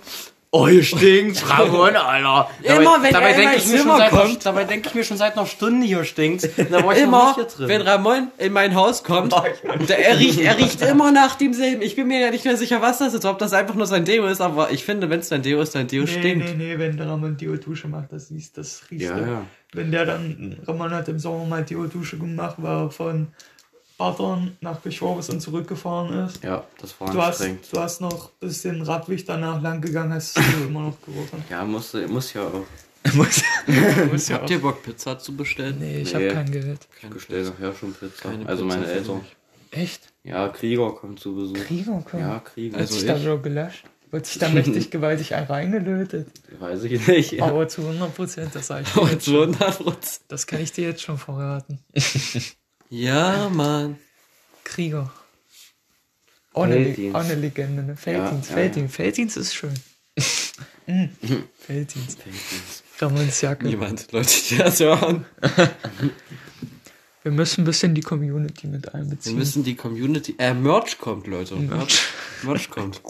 oh, 0.50 0.66
hier 0.68 0.82
stinkt's, 0.82 1.48
Ramon, 1.48 1.94
Alter. 1.96 2.50
Immer, 2.62 3.02
wenn 3.02 3.14
er 3.14 3.30
in 3.30 3.36
denk 3.36 3.44
mein 3.50 3.58
ich 3.58 3.66
mir 3.66 3.78
schon 3.78 3.96
seit, 3.96 4.10
kommt. 4.10 4.46
Dabei 4.46 4.64
denke 4.64 4.88
ich 4.88 4.94
mir 4.94 5.04
schon 5.04 5.16
seit 5.16 5.36
einer 5.36 5.46
Stunde, 5.46 5.86
hier 5.86 6.04
stinkt's. 6.04 6.48
Da 6.56 6.84
war 6.84 6.96
ich 6.96 7.02
noch 7.02 7.08
Immer, 7.08 7.34
hier 7.34 7.44
drin. 7.44 7.68
wenn 7.68 7.82
Ramon 7.82 8.28
in 8.38 8.52
mein 8.52 8.74
Haus 8.74 9.04
kommt, 9.04 9.32
der, 9.88 9.98
er, 9.98 10.18
riecht, 10.18 10.40
er 10.40 10.56
riecht 10.58 10.80
immer 10.88 11.12
nach 11.12 11.34
demselben. 11.36 11.82
Ich 11.82 11.96
bin 11.96 12.06
mir 12.08 12.20
ja 12.20 12.30
nicht 12.30 12.44
mehr 12.44 12.56
sicher, 12.56 12.80
was 12.82 12.98
das 12.98 13.14
ist, 13.14 13.24
ob 13.24 13.38
das 13.38 13.52
einfach 13.52 13.74
nur 13.74 13.86
sein 13.86 14.04
Deo 14.04 14.26
ist, 14.26 14.40
aber 14.40 14.70
ich 14.70 14.84
finde, 14.84 15.10
wenn 15.10 15.20
es 15.20 15.28
dein 15.28 15.42
Deo 15.42 15.60
ist, 15.60 15.74
dein 15.74 15.86
Deo 15.86 16.04
Nee, 16.04 16.10
stinkt. 16.10 16.56
nee, 16.56 16.72
nee, 16.74 16.78
wenn 16.78 16.96
der 16.96 17.08
Ramon 17.08 17.36
Dio-Dusche 17.36 17.88
macht, 17.88 18.12
das 18.12 18.28
siehst 18.28 18.56
das 18.58 18.82
riecht 18.90 19.02
Ja, 19.02 19.18
ja. 19.18 19.42
Wenn 19.74 19.90
der 19.92 20.06
dann, 20.06 20.56
Ramon 20.66 20.90
hat 20.94 21.08
im 21.08 21.18
Sommer 21.18 21.44
mal 21.44 21.62
Dio-Dusche 21.64 22.16
gemacht, 22.16 22.54
war 22.58 22.90
von 22.90 23.28
Battern 23.98 24.56
nach 24.60 24.78
und 24.84 25.40
zurückgefahren 25.40 26.26
ist. 26.26 26.42
Ja, 26.42 26.64
das 26.80 26.98
war 27.00 27.12
Du 27.12 27.18
hast, 27.20 27.40
anstrengend. 27.40 27.66
du 27.72 27.80
hast 27.80 28.00
noch 28.00 28.30
bis 28.40 28.62
den 28.62 28.80
Radweg 28.82 29.26
danach 29.26 29.60
lang 29.60 29.80
gegangen, 29.80 30.14
hast 30.14 30.36
du 30.38 30.40
immer 30.66 30.82
noch 30.84 31.00
gerochen. 31.02 31.44
Ja, 31.50 31.64
muss, 31.64 31.92
muss 32.08 32.32
ja 32.32 32.42
auch. 32.46 32.64
muss, 33.14 33.42
muss 34.12 34.28
ja 34.28 34.36
Habt 34.36 34.50
ihr 34.50 34.60
Bock, 34.62 34.82
Pizza 34.82 35.18
zu 35.18 35.36
bestellen? 35.36 35.76
Nee, 35.80 36.00
ich 36.02 36.14
Nee. 36.14 36.26
habe 36.30 36.34
kein 36.34 36.50
Geld. 36.50 36.86
Ich 37.02 37.08
bestelle 37.10 37.44
nachher 37.50 37.74
schon 37.74 37.92
Pizza. 37.92 38.30
Keine 38.30 38.46
also 38.46 38.64
Pizza 38.64 38.76
meine 38.78 38.90
Eltern. 38.90 39.20
Echt? 39.70 40.12
Ja, 40.24 40.48
Krieger 40.48 40.92
kommt 40.92 41.20
zu 41.20 41.34
Besuch. 41.34 41.54
Krieger 41.66 42.02
kommen. 42.08 42.22
Ja, 42.22 42.38
Krieger. 42.38 42.78
Also 42.78 42.90
Wird 42.94 43.00
sich 43.00 43.06
da 43.08 43.16
ich? 43.16 43.22
wieder 43.22 43.38
gelöscht? 43.38 43.84
Wird 44.10 44.24
sich 44.26 44.38
da 44.38 44.48
mächtig 44.48 44.90
gewaltig 44.92 45.34
ein 45.34 45.44
reingelötet? 45.44 46.28
Weiß 46.58 46.84
ich 46.84 47.06
nicht. 47.06 47.32
Ja. 47.32 47.44
Aber 47.46 47.68
zu 47.68 47.82
100 47.82 48.14
Prozent, 48.14 48.54
das 48.54 48.68
sag 48.68 48.82
ich 48.82 48.92
dir 48.92 49.02
jetzt 49.10 49.24
schon. 49.26 49.52
200 49.54 49.78
Prozent. 49.78 50.20
Das 50.28 50.46
kann 50.46 50.60
ich 50.62 50.72
dir 50.72 50.84
jetzt 50.88 51.02
schon 51.02 51.18
verraten. 51.18 51.80
Ja, 52.90 53.48
Mann. 53.50 53.98
Krieger. 54.64 55.12
Felddienst. 56.54 57.14
auch 57.14 57.20
eine 57.20 57.34
Legende, 57.36 57.82
ne? 57.82 57.96
Felddienst, 57.96 58.50
Ja, 58.50 58.56
ja, 58.56 58.62
Felddienst. 58.62 58.94
Felddienst 58.96 59.36
ist 59.36 59.54
schön. 59.54 59.74
mm. 60.86 61.04
Felddienst. 61.58 62.18
Ramons 63.00 63.40
Jacke. 63.40 63.66
Niemand, 63.66 64.10
Leute, 64.12 64.32
die 64.50 64.56
das 64.56 64.80
hören. 64.80 65.24
Wir 67.22 67.32
müssen 67.32 67.62
ein 67.62 67.64
bisschen 67.64 67.94
die 67.94 68.00
Community 68.00 68.66
mit 68.66 68.86
Wir 68.86 68.94
einbeziehen. 68.94 69.36
müssen 69.36 69.62
die 69.62 69.76
Community. 69.76 70.34
Äh, 70.38 70.54
Merch 70.54 70.98
kommt, 70.98 71.26
Leute. 71.28 71.54
Merch, 71.56 72.00
Merch 72.42 72.70
kommt. 72.70 73.00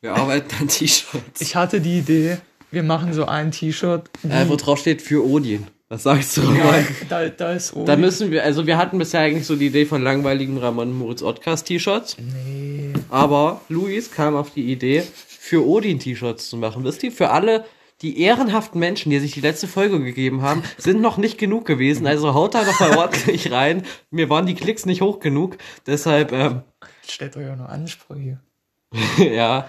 Wir 0.00 0.14
arbeiten 0.14 0.54
an 0.60 0.68
T-Shirts. 0.68 1.40
Ich 1.40 1.56
hatte 1.56 1.80
die 1.80 1.98
Idee, 1.98 2.38
wir 2.70 2.82
machen 2.84 3.12
so 3.14 3.24
ein 3.24 3.50
T-Shirt. 3.50 4.10
Äh, 4.28 4.48
wo 4.48 4.56
drauf 4.56 4.78
steht 4.78 5.02
für 5.02 5.24
Odin. 5.26 5.66
Was 5.92 6.04
sagst 6.04 6.38
du? 6.38 6.40
ja, 6.40 6.48
Roman? 6.48 6.86
da, 7.10 7.28
da 7.28 7.52
ist 7.52 7.76
oben. 7.76 7.84
Da 7.84 7.96
müssen 7.96 8.30
wir, 8.30 8.44
also 8.44 8.66
wir 8.66 8.78
hatten 8.78 8.96
bisher 8.96 9.20
eigentlich 9.20 9.46
so 9.46 9.56
die 9.56 9.66
Idee 9.66 9.84
von 9.84 10.02
langweiligen 10.02 10.56
Ramon 10.56 10.96
Moritz 10.96 11.20
Ottcast 11.20 11.66
T-Shirts. 11.66 12.16
nee. 12.18 12.94
Aber 13.10 13.60
Luis 13.68 14.10
kam 14.10 14.34
auf 14.34 14.54
die 14.54 14.72
Idee, 14.72 15.02
für 15.02 15.66
Odin 15.68 15.98
T-Shirts 15.98 16.48
zu 16.48 16.56
machen. 16.56 16.82
Wisst 16.84 17.02
ihr, 17.02 17.12
für 17.12 17.28
alle 17.28 17.66
die 18.00 18.22
ehrenhaften 18.22 18.80
Menschen, 18.80 19.10
die 19.10 19.18
sich 19.18 19.32
die 19.32 19.42
letzte 19.42 19.68
Folge 19.68 20.02
gegeben 20.02 20.40
haben, 20.40 20.62
sind 20.78 21.02
noch 21.02 21.18
nicht 21.18 21.36
genug 21.36 21.66
gewesen. 21.66 22.06
Also 22.06 22.32
haut 22.32 22.54
da 22.54 22.64
noch 22.64 22.80
mal 22.80 22.96
ordentlich 22.96 23.52
rein. 23.52 23.84
Mir 24.10 24.30
waren 24.30 24.46
die 24.46 24.54
Klicks 24.54 24.86
nicht 24.86 25.02
hoch 25.02 25.20
genug. 25.20 25.58
Deshalb, 25.86 26.32
ähm, 26.32 26.62
Stellt 27.06 27.36
euch 27.36 27.44
ja 27.44 27.54
noch 27.54 27.68
Ansprüche. 27.68 28.40
ja. 29.18 29.68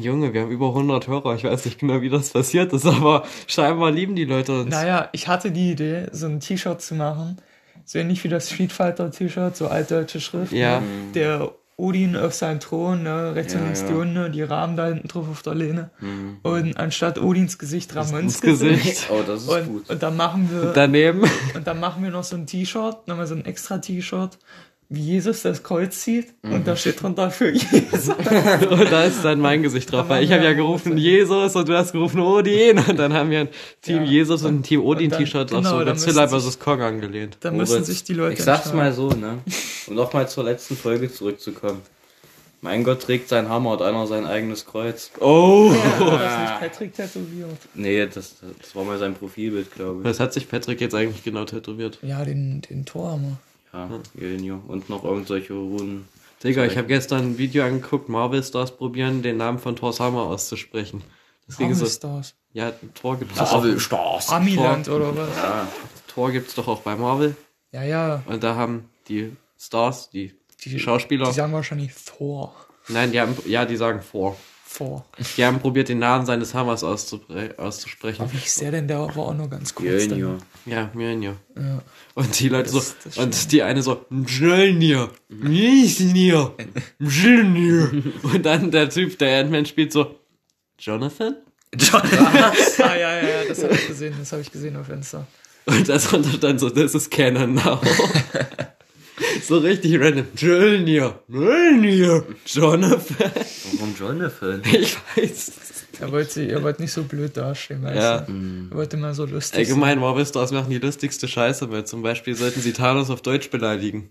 Junge, 0.00 0.32
wir 0.32 0.42
haben 0.42 0.50
über 0.50 0.68
100 0.68 1.08
Hörer. 1.08 1.34
Ich 1.34 1.44
weiß 1.44 1.64
nicht 1.64 1.78
genau, 1.78 2.00
wie 2.02 2.08
das 2.10 2.30
passiert 2.30 2.72
ist, 2.72 2.86
aber 2.86 3.24
scheinbar 3.46 3.90
lieben 3.90 4.14
die 4.16 4.24
Leute 4.24 4.60
uns. 4.60 4.70
Naja, 4.70 5.08
ich 5.12 5.28
hatte 5.28 5.50
die 5.50 5.72
Idee, 5.72 6.06
so 6.12 6.26
ein 6.26 6.40
T-Shirt 6.40 6.80
zu 6.80 6.94
machen. 6.94 7.36
So 7.84 7.98
ähnlich 7.98 8.22
wie 8.24 8.28
das 8.28 8.48
Street 8.50 8.72
Fighter 8.72 9.10
T-Shirt, 9.10 9.56
so 9.56 9.68
altdeutsche 9.68 10.20
Schrift. 10.20 10.52
Ja. 10.52 10.80
Ne? 10.80 10.86
Der 11.14 11.50
Odin 11.76 12.14
auf 12.14 12.34
seinem 12.34 12.60
Thron, 12.60 13.02
ne? 13.02 13.34
rechts 13.34 13.54
und 13.54 13.60
Ja, 13.60 13.64
links 13.66 13.80
ja. 13.80 13.88
die 13.88 13.94
Hunde, 13.94 14.30
die 14.30 14.42
Rahmen 14.42 14.76
da 14.76 14.86
hinten 14.88 15.08
drauf 15.08 15.26
auf 15.30 15.40
der 15.42 15.54
Lehne. 15.54 15.90
Und 16.42 16.76
anstatt 16.76 17.18
Odins 17.18 17.58
Gesicht 17.58 17.96
Ramons 17.96 18.12
ins 18.20 18.40
Gesicht. 18.42 18.82
Gesicht. 18.84 19.08
Oh, 19.10 19.22
das 19.26 19.42
ist 19.44 19.48
Und, 19.48 19.66
gut. 19.66 19.90
und 19.90 20.02
dann 20.02 20.14
machen 20.16 20.50
wir 20.52 20.72
Daneben. 20.74 21.22
und 21.54 21.66
dann 21.66 21.80
machen 21.80 22.02
wir 22.04 22.10
noch 22.10 22.22
so 22.24 22.36
ein 22.36 22.46
T-Shirt, 22.46 23.08
nochmal 23.08 23.26
so 23.26 23.34
ein 23.34 23.46
extra 23.46 23.78
T-Shirt 23.78 24.38
wie 24.92 25.02
Jesus 25.02 25.42
das 25.42 25.62
Kreuz 25.62 26.00
zieht 26.00 26.34
und 26.42 26.66
da 26.66 26.74
steht 26.74 27.00
drunter 27.00 27.30
für 27.30 27.50
Jesus. 27.50 28.08
Und 28.70 28.90
da 28.90 29.04
ist 29.04 29.24
dann 29.24 29.38
mein 29.38 29.62
Gesicht 29.62 29.92
drauf, 29.92 30.08
weil 30.08 30.24
ich 30.24 30.32
habe 30.32 30.42
ja 30.42 30.52
gerufen 30.52 30.98
Jesus 30.98 31.54
und 31.54 31.68
du 31.68 31.76
hast 31.78 31.92
gerufen 31.92 32.20
Odin 32.20 32.76
und 32.78 32.98
dann 32.98 33.12
haben 33.14 33.30
wir 33.30 33.40
ein 33.42 33.48
Team 33.82 33.98
Ja. 33.98 34.10
Jesus 34.10 34.42
und 34.42 34.56
ein 34.56 34.62
Team 34.64 34.82
Odin 34.84 35.10
dann- 35.10 35.20
T-Shirt 35.20 35.52
auf 35.52 35.58
genau, 35.62 35.70
so 35.78 35.84
da 35.84 35.92
Godzilla 35.92 36.26
vs. 36.26 36.58
Kong 36.58 36.82
angelehnt. 36.82 37.36
Da 37.40 37.52
müssen 37.52 37.70
Moritz, 37.72 37.86
sich 37.86 38.02
die 38.02 38.14
Leute 38.14 38.34
Ich 38.34 38.42
sag's 38.42 38.72
mal 38.72 38.92
so, 38.92 39.10
ne? 39.10 39.38
Um 39.86 39.94
nochmal 39.94 40.28
zur 40.28 40.42
letzten 40.44 40.76
Folge 40.76 41.10
zurückzukommen. 41.12 41.82
Mein 42.60 42.82
Gott 42.84 43.00
trägt 43.00 43.28
seinen 43.28 43.48
Hammer 43.48 43.70
und 43.74 43.82
einer 43.82 44.06
sein 44.08 44.26
eigenes 44.26 44.66
Kreuz. 44.66 45.12
Oh! 45.20 45.70
War 45.70 46.18
das 46.18 46.40
nicht 46.40 46.60
Patrick 46.60 46.94
tätowiert? 46.94 47.48
Nee, 47.74 48.06
das, 48.06 48.34
das 48.60 48.74
war 48.74 48.84
mal 48.84 48.98
sein 48.98 49.14
Profilbild, 49.14 49.72
glaube 49.72 50.00
ich. 50.00 50.04
Was 50.04 50.18
hat 50.20 50.32
sich 50.34 50.48
Patrick 50.48 50.80
jetzt 50.80 50.94
eigentlich 50.94 51.22
genau 51.22 51.44
tätowiert? 51.44 51.98
Ja, 52.02 52.24
den, 52.24 52.60
den 52.62 52.84
Torhammer. 52.84 53.38
Ja, 53.72 53.88
Genio. 54.14 54.62
Und 54.66 54.88
noch 54.88 55.04
irgendwelche 55.04 55.52
Runen. 55.54 56.08
Digga, 56.42 56.64
ich 56.64 56.76
habe 56.76 56.86
gestern 56.88 57.32
ein 57.32 57.38
Video 57.38 57.64
angeguckt, 57.64 58.08
Marvel 58.08 58.42
Stars 58.42 58.74
probieren, 58.76 59.22
den 59.22 59.36
Namen 59.36 59.58
von 59.58 59.76
Thors 59.76 60.00
Hammer 60.00 60.22
auszusprechen. 60.22 61.02
Das 61.46 61.56
ging 61.58 61.74
so, 61.74 61.84
Stars. 61.86 62.34
ja, 62.52 62.72
Thor 62.94 63.18
gibt's 63.18 63.36
doch 63.38 63.52
auch, 63.52 63.78
Stars. 63.78 64.28
Amiland 64.30 64.88
oder 64.88 65.14
was? 65.16 65.36
Ja, 65.36 65.68
Thor 66.08 66.30
gibt's 66.30 66.54
doch 66.54 66.66
auch 66.68 66.80
bei 66.80 66.96
Marvel. 66.96 67.36
Ja, 67.72 67.82
ja. 67.82 68.22
Und 68.26 68.42
da 68.42 68.54
haben 68.54 68.88
die 69.08 69.36
Stars, 69.58 70.08
die, 70.10 70.32
die, 70.64 70.70
Die- 70.70 70.78
Schauspieler, 70.80 71.26
Die 71.26 71.32
sagen 71.32 71.52
wahrscheinlich 71.52 71.92
Thor. 72.06 72.54
nein, 72.88 73.12
die 73.12 73.20
haben, 73.20 73.36
ja, 73.46 73.64
die 73.66 73.76
sagen 73.76 74.00
Thor. 74.10 74.36
Thor. 74.76 75.04
Die 75.36 75.44
haben 75.44 75.58
probiert, 75.60 75.88
den 75.88 75.98
Namen 75.98 76.24
seines 76.26 76.54
Hammers 76.54 76.84
auszuspre 76.84 77.54
auszusprechen. 77.58 78.26
Wie 78.32 78.36
ist 78.38 78.60
der 78.60 78.70
denn? 78.70 78.86
Der 78.88 78.98
war 79.00 79.18
auch 79.18 79.34
nur 79.34 79.48
ganz 79.50 79.74
kurz. 79.74 80.06
Genio. 80.08 80.38
Ja, 80.66 80.90
Mjölnir. 80.94 81.36
Ja. 81.56 81.82
Und 82.14 82.38
die 82.38 82.48
Leute 82.48 82.72
Das- 82.72 82.88
so, 82.88 82.94
das 83.04 83.18
und 83.18 83.52
die 83.52 83.62
eine 83.62 83.82
so, 83.82 84.04
Mjölnir, 84.10 85.10
Mjölnir, 85.28 86.54
Mjölnir. 86.98 87.90
Und 88.22 88.46
dann 88.46 88.70
der 88.70 88.88
Typ, 88.90 89.18
der 89.18 89.40
Ant-Man 89.40 89.66
spielt 89.66 89.92
so, 89.92 90.14
Jonathan? 90.78 91.36
John. 91.76 92.00
ah, 92.18 92.52
ja, 92.78 92.94
ja, 92.96 93.16
ja, 93.16 93.44
das 93.48 93.62
habe 93.62 93.74
ich 93.74 93.86
gesehen. 93.86 94.14
Das 94.18 94.32
habe 94.32 94.42
ich 94.42 94.50
gesehen 94.50 94.76
auf 94.76 94.88
Insta. 94.88 95.26
Und 95.66 95.88
das 95.88 96.08
stand 96.36 96.58
so, 96.60 96.70
this 96.70 96.94
is 96.94 97.08
canon 97.08 97.54
now. 97.54 97.80
so 99.46 99.58
richtig 99.58 99.98
random. 100.00 100.26
Mjölnir, 100.40 101.20
Mjölnir, 101.28 102.24
Jonathan. 102.46 103.30
Warum 103.74 103.94
Jonathan? 103.98 104.62
Ich 104.72 104.96
weiß. 105.16 105.52
Er 106.00 106.12
wollte, 106.12 106.42
er 106.42 106.62
wollte 106.62 106.80
nicht 106.82 106.92
so 106.92 107.02
blöd 107.02 107.36
dastehen, 107.36 107.82
weißt 107.82 107.96
Ja. 107.96 108.20
du? 108.22 108.32
Er 108.70 108.76
wollte 108.76 108.96
immer 108.96 109.12
so 109.12 109.26
lustig 109.26 109.58
Allgemein, 109.58 109.98
Marvel 109.98 110.24
Stars 110.24 110.50
machen 110.50 110.70
die 110.70 110.78
lustigste 110.78 111.28
Scheiße, 111.28 111.70
weil 111.70 111.84
zum 111.84 112.02
Beispiel 112.02 112.34
sollten 112.34 112.60
sie 112.60 112.72
Thanos 112.72 113.10
auf 113.10 113.20
Deutsch 113.20 113.50
beleidigen. 113.50 114.08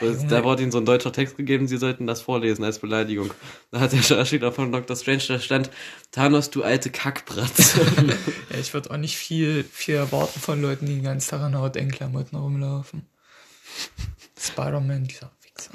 Ja, 0.00 0.12
da 0.28 0.44
wurde 0.44 0.62
ihnen 0.62 0.72
so 0.72 0.78
ein 0.78 0.84
deutscher 0.84 1.10
Text 1.12 1.38
gegeben, 1.38 1.68
sie 1.68 1.78
sollten 1.78 2.06
das 2.06 2.20
vorlesen 2.20 2.64
als 2.64 2.80
Beleidigung. 2.80 3.30
Da 3.70 3.80
hat 3.80 3.92
der 3.92 4.02
Schauspieler 4.02 4.52
von 4.52 4.70
Dr. 4.70 4.94
Strange, 4.94 5.22
da 5.28 5.38
stand, 5.38 5.70
Thanos, 6.10 6.50
du 6.50 6.62
alte 6.64 6.90
Kackbratze. 6.90 7.62
sein. 7.62 8.12
Ja, 8.50 8.58
ich 8.60 8.74
würde 8.74 8.90
auch 8.90 8.96
nicht 8.98 9.16
viel, 9.16 9.64
viel 9.64 9.94
erwarten 9.94 10.38
von 10.40 10.60
Leuten, 10.60 10.84
die 10.86 10.94
den 10.96 11.02
ganzen 11.04 11.30
Tag 11.30 11.46
in 11.48 11.56
Hautengklamotten 11.56 12.36
rumlaufen. 12.38 13.06
Spider-Man, 14.38 15.04
dieser 15.04 15.30
Wichser. 15.42 15.70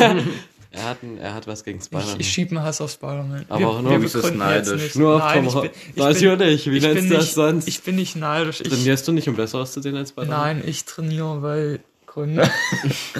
er, 0.72 0.84
hat 0.84 1.02
ein, 1.02 1.18
er 1.18 1.34
hat 1.34 1.46
was 1.46 1.64
gegen 1.64 1.78
Ich, 1.78 1.84
Spider-Man. 1.86 2.20
ich 2.20 2.30
schiebe 2.30 2.56
einen 2.56 2.64
Hass 2.64 2.80
auf 2.80 2.90
Spider-Man. 2.92 3.46
Aber 3.48 3.68
auch 3.68 3.82
nur, 3.82 3.92
du 3.92 4.00
bist 4.00 4.34
neidisch. 4.34 4.82
nicht. 4.82 4.96
Nur 4.96 5.16
auf 5.16 5.22
Nein, 5.22 5.34
Tom 5.34 5.46
ich 5.46 5.52
bin, 5.52 5.54
Holland. 5.60 5.74
ich 5.76 5.94
bin, 5.94 6.04
Natürlich, 6.04 6.70
wie 6.70 6.76
ich 6.76 6.82
nennst 6.82 7.10
du 7.10 7.14
das 7.14 7.24
nicht, 7.24 7.34
sonst? 7.34 7.68
Ich 7.68 7.82
bin 7.82 7.96
nicht 7.96 8.16
neidisch. 8.16 8.60
Ich, 8.60 8.68
Trainierst 8.68 9.08
du 9.08 9.12
nicht, 9.12 9.28
um 9.28 9.36
besser 9.36 9.58
auszusehen 9.58 9.96
als 9.96 10.10
Spider-Man? 10.10 10.38
nein, 10.58 10.62
ich 10.66 10.84
trainiere, 10.84 11.42
weil 11.42 11.80
Gründe. 12.06 12.50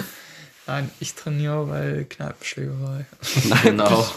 nein, 0.67 0.89
ich 0.99 1.13
trainiere, 1.15 1.69
weil 1.69 2.05
Kneipenschlägerei. 2.05 3.05
Genau. 3.63 4.07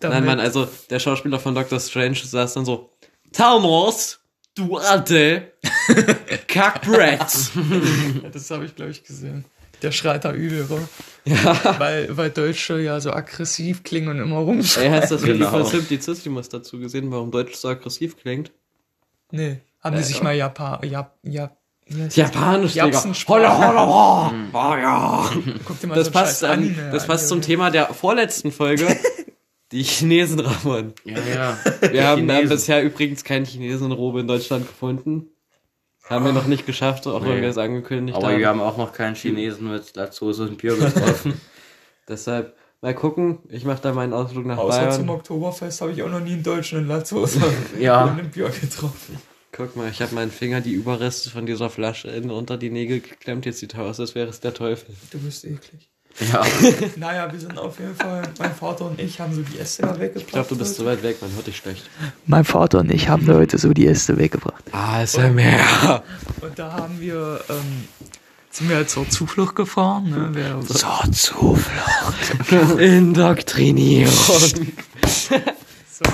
Damit, 0.00 0.16
Nein, 0.18 0.24
Mann, 0.24 0.40
also 0.40 0.68
der 0.90 0.98
Schauspieler 0.98 1.38
von 1.38 1.54
Dr. 1.54 1.78
Strange 1.78 2.16
saß 2.16 2.54
dann 2.54 2.64
so, 2.64 2.90
Thanos, 3.32 4.18
du 4.56 4.76
alte 4.76 5.51
Kackbratz. 6.48 7.52
Ja, 8.22 8.28
das 8.30 8.50
habe 8.50 8.64
ich, 8.64 8.74
glaube 8.74 8.90
ich, 8.90 9.04
gesehen. 9.04 9.44
Der 9.82 9.90
schreit 9.90 10.24
da 10.24 10.32
übel 10.32 10.62
rum. 10.70 10.86
Ja. 11.24 11.76
Weil, 11.78 12.16
weil 12.16 12.30
Deutsche 12.30 12.78
ja 12.80 13.00
so 13.00 13.12
aggressiv 13.12 13.82
klingen 13.82 14.08
und 14.08 14.18
immer 14.20 14.36
Ey, 14.38 14.44
rumschreien. 14.44 14.92
hast 14.92 15.10
du 15.10 15.14
das 15.16 15.24
Video 15.24 15.38
Genau. 15.38 15.50
von 15.50 15.64
Simplicissimus 15.66 16.48
dazu 16.48 16.78
gesehen, 16.78 17.10
warum 17.10 17.30
Deutsch 17.30 17.54
so 17.54 17.68
aggressiv 17.68 18.16
klingt? 18.16 18.52
Nee, 19.32 19.60
haben 19.80 19.96
die 19.96 20.02
sich 20.02 20.22
mal 20.22 20.34
Japan, 20.36 20.78
Jap, 20.88 21.16
Jap? 21.22 21.56
Japanisch. 22.14 22.76
Holla, 23.26 23.58
holla, 23.58 23.86
holla. 23.86 24.32
Oh, 24.52 24.76
ja. 24.76 25.30
Dir 25.82 25.86
mal 25.88 25.94
Das 25.96 26.10
passt, 26.10 26.44
Anime 26.44 26.90
das 26.92 27.02
an, 27.02 27.08
passt 27.08 27.28
zum. 27.28 27.42
Thema 27.42 27.70
der 27.70 27.92
vorletzten 27.92 28.52
Folge. 28.52 28.86
Die 29.72 29.82
Chinesen, 29.82 30.38
Ramon. 30.40 30.92
Ja, 31.04 31.18
ja. 31.34 31.58
Wir 31.90 32.06
haben 32.06 32.20
Chinesen. 32.28 32.48
bisher 32.50 32.82
übrigens 32.82 33.24
keinen 33.24 33.46
Chinesenrobe 33.46 34.20
in 34.20 34.28
Deutschland 34.28 34.68
gefunden. 34.68 35.28
Haben 36.08 36.24
wir 36.24 36.32
noch 36.32 36.46
nicht 36.46 36.66
geschafft, 36.66 37.06
auch 37.06 37.22
wenn 37.22 37.36
Nee. 37.36 37.42
wir 37.42 37.48
es 37.50 37.58
angekündigt 37.58 38.16
Aber 38.18 38.28
haben. 38.28 38.38
wir 38.38 38.48
haben 38.48 38.60
auch 38.60 38.76
noch 38.76 38.92
keinen 38.92 39.14
Chinesen 39.14 39.70
mit 39.70 39.94
Latzhose 39.96 40.42
und 40.44 40.58
Bier 40.58 40.76
getroffen. 40.76 41.40
Deshalb, 42.08 42.56
mal 42.80 42.94
gucken. 42.94 43.38
Ich 43.48 43.64
mache 43.64 43.80
da 43.82 43.92
meinen 43.92 44.12
Ausflug 44.12 44.44
nach 44.46 44.58
Außer 44.58 44.90
zum 44.90 45.06
Bayern. 45.06 45.18
Oktoberfest 45.20 45.80
habe 45.80 45.92
ich 45.92 46.02
auch 46.02 46.10
noch 46.10 46.20
nie 46.20 46.32
einen 46.32 46.42
Deutschen 46.42 46.80
in 46.80 46.88
Latzhose 46.88 47.40
Ja. 47.78 48.04
und 48.06 48.18
im 48.18 48.30
Bier 48.30 48.48
getroffen. 48.50 49.16
Guck 49.52 49.76
mal, 49.76 49.88
ich 49.90 50.00
habe 50.02 50.14
meinen 50.14 50.30
Finger 50.30 50.60
die 50.62 50.72
Überreste 50.72 51.28
von 51.30 51.44
dieser 51.46 51.68
Flasche 51.70 52.08
in, 52.08 52.30
unter 52.30 52.56
die 52.56 52.70
Nägel 52.70 53.00
geklemmt. 53.00 53.44
Jetzt 53.46 53.58
sieht 53.58 53.76
aus, 53.76 54.00
als 54.00 54.14
wäre 54.14 54.28
es 54.28 54.40
der 54.40 54.54
Teufel. 54.54 54.94
Du 55.10 55.18
bist 55.18 55.44
eklig. 55.44 55.88
Ja. 56.20 56.42
Naja, 56.96 57.32
wir 57.32 57.40
sind 57.40 57.58
auf 57.58 57.78
jeden 57.78 57.96
Fall, 57.96 58.22
mein 58.38 58.54
Vater 58.54 58.86
und 58.86 59.00
ich 59.00 59.18
haben 59.20 59.34
so 59.34 59.42
die 59.42 59.58
Äste 59.58 59.82
da 59.82 59.98
weggebracht. 59.98 60.26
Ich 60.26 60.32
glaube, 60.32 60.48
du 60.48 60.56
bist 60.58 60.76
zu 60.76 60.84
weit 60.84 61.02
weg, 61.02 61.16
man 61.20 61.32
hört 61.34 61.46
dich 61.46 61.56
schlecht. 61.56 61.88
Mein 62.26 62.44
Vater 62.44 62.80
und 62.80 62.90
ich 62.90 63.08
haben 63.08 63.26
da 63.26 63.34
heute 63.34 63.58
so 63.58 63.72
die 63.72 63.86
Äste 63.86 64.18
weggebracht. 64.18 64.62
ASMR. 64.72 66.02
Und 66.40 66.58
da 66.58 66.72
haben 66.72 67.00
wir, 67.00 67.40
ähm, 67.48 67.84
sind 68.50 68.68
wir 68.68 68.76
halt 68.76 68.90
zur 68.90 69.08
Zuflucht 69.08 69.54
gefahren, 69.54 70.10
ne? 70.10 70.30
Wir, 70.34 70.60
Zur 70.66 71.10
Zuflucht. 71.12 72.48
Indoktrinieren. 72.78 74.12
so. 74.12 76.04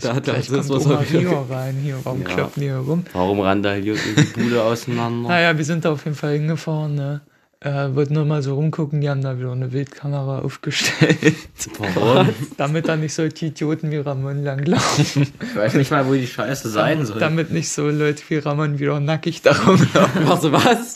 Da 0.00 0.14
hat 0.14 0.24
gleich 0.24 0.46
das, 0.48 0.68
kommt 0.68 0.70
was 0.80 0.86
Oma 0.86 0.98
Rio 1.12 1.42
rein 1.50 1.76
hier. 1.82 1.96
Warum 2.04 2.22
Ja. 2.22 2.28
klopfen 2.28 2.60
die 2.60 2.66
hier 2.68 2.76
rum? 2.78 3.04
Warum 3.12 3.40
randaliert 3.40 3.98
die 4.16 4.22
Bude 4.40 4.62
auseinander? 4.62 5.28
Naja, 5.28 5.56
wir 5.56 5.64
sind 5.64 5.84
da 5.84 5.92
auf 5.92 6.04
jeden 6.04 6.16
Fall 6.16 6.34
hingefahren, 6.34 6.94
ne? 6.94 7.20
Äh, 7.60 7.92
wollten 7.94 8.14
nur 8.14 8.24
mal 8.24 8.40
so 8.40 8.54
rumgucken, 8.54 9.00
die 9.00 9.10
haben 9.10 9.20
da 9.20 9.36
wieder 9.36 9.50
eine 9.50 9.72
Wildkamera 9.72 10.38
aufgestellt. 10.40 11.34
Warum? 11.78 12.28
damit 12.56 12.86
da 12.86 12.94
nicht 12.96 13.12
solche 13.12 13.46
Idioten 13.46 13.90
wie 13.90 13.96
Ramon 13.96 14.44
langlaufen. 14.44 15.22
Ich 15.42 15.56
weiß 15.56 15.74
nicht 15.74 15.90
mal, 15.90 16.06
wo 16.06 16.12
die 16.14 16.28
Scheiße 16.28 16.68
sein 16.68 17.04
soll. 17.04 17.18
damit 17.18 17.50
nicht 17.50 17.68
so 17.70 17.88
Leute 17.88 18.22
wie 18.28 18.36
Ramon 18.38 18.78
wieder 18.78 19.00
nackig 19.00 19.42
da 19.42 19.50
rumlaufen. 19.52 20.28
Warte, 20.28 20.52
was? 20.52 20.94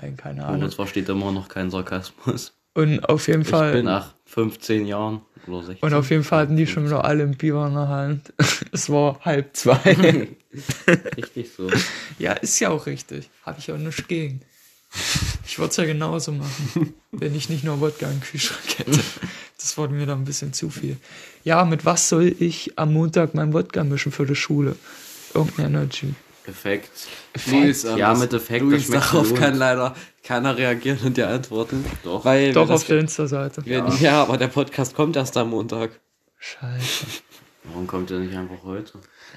Nein, 0.00 0.16
keine 0.16 0.40
Und 0.44 0.48
Ahnung. 0.48 0.62
es 0.68 0.74
versteht 0.76 1.06
immer 1.10 1.32
noch 1.32 1.48
kein 1.48 1.70
Sarkasmus. 1.70 2.54
Und 2.74 3.00
auf 3.08 3.26
jeden 3.28 3.42
Ich 3.42 3.48
Fall. 3.48 3.72
bin 3.72 3.86
nach 3.86 4.14
15 4.26 4.86
Jahren 4.86 5.22
oder 5.46 5.64
16. 5.64 5.78
Und 5.88 5.94
auf 5.94 6.10
jeden 6.10 6.22
Fall 6.24 6.42
hatten 6.42 6.56
die 6.56 6.66
schon 6.66 6.86
wieder 6.86 7.04
alle 7.04 7.24
ein 7.24 7.36
Bier 7.36 7.66
in 7.66 7.74
der 7.74 7.88
Hand. 7.88 8.32
Es 8.72 8.88
war 8.88 9.18
halb 9.24 9.56
zwei. 9.56 9.76
Richtig 11.16 11.50
so. 11.56 11.68
ja, 12.18 12.32
ist 12.34 12.60
ja 12.60 12.70
auch 12.70 12.86
richtig. 12.86 13.28
Habe 13.44 13.58
ich 13.58 13.70
auch 13.72 13.76
nichts 13.76 14.06
gegen. 14.06 14.42
Ich 15.46 15.58
würde 15.58 15.70
es 15.70 15.76
ja 15.76 15.84
genauso 15.84 16.32
machen, 16.32 16.94
wenn 17.12 17.34
ich 17.34 17.48
nicht 17.48 17.64
nur 17.64 17.80
Wodka 17.80 18.08
im 18.10 18.20
Kühlschrank 18.20 18.78
hätte. 18.78 19.00
Das 19.58 19.76
wurde 19.78 19.92
mir 19.94 20.06
dann 20.06 20.20
ein 20.22 20.24
bisschen 20.24 20.52
zu 20.52 20.70
viel. 20.70 20.96
Ja, 21.44 21.64
mit 21.64 21.84
was 21.84 22.08
soll 22.08 22.34
ich 22.38 22.76
am 22.78 22.92
Montag 22.92 23.34
mein 23.34 23.52
Wodka 23.52 23.84
mischen 23.84 24.10
für 24.12 24.26
die 24.26 24.34
Schule? 24.34 24.76
Irgendein 25.34 25.66
Energy. 25.66 26.14
Effekt. 26.46 26.90
Luis, 27.46 27.82
Ja, 27.82 28.14
mit 28.14 28.32
Effekt, 28.32 28.62
Luis, 28.64 28.88
darauf 28.88 29.34
kann 29.34 29.54
leider 29.56 29.94
keiner 30.22 30.56
reagieren 30.56 30.98
und 31.04 31.16
dir 31.16 31.28
antworten. 31.28 31.84
Doch. 32.02 32.24
Weil 32.24 32.52
Doch 32.52 32.70
auf 32.70 32.84
der 32.84 32.98
Insta-Seite. 32.98 33.64
wir, 33.64 33.86
ja. 34.00 34.22
aber 34.22 34.36
der 34.36 34.48
Podcast 34.48 34.94
kommt 34.94 35.16
erst 35.16 35.36
am 35.36 35.50
Montag. 35.50 35.90
Scheiße. 36.38 37.06
Warum 37.64 37.86
kommt 37.86 38.08
der 38.10 38.18
nicht 38.20 38.34
einfach 38.34 38.64
heute? 38.64 38.92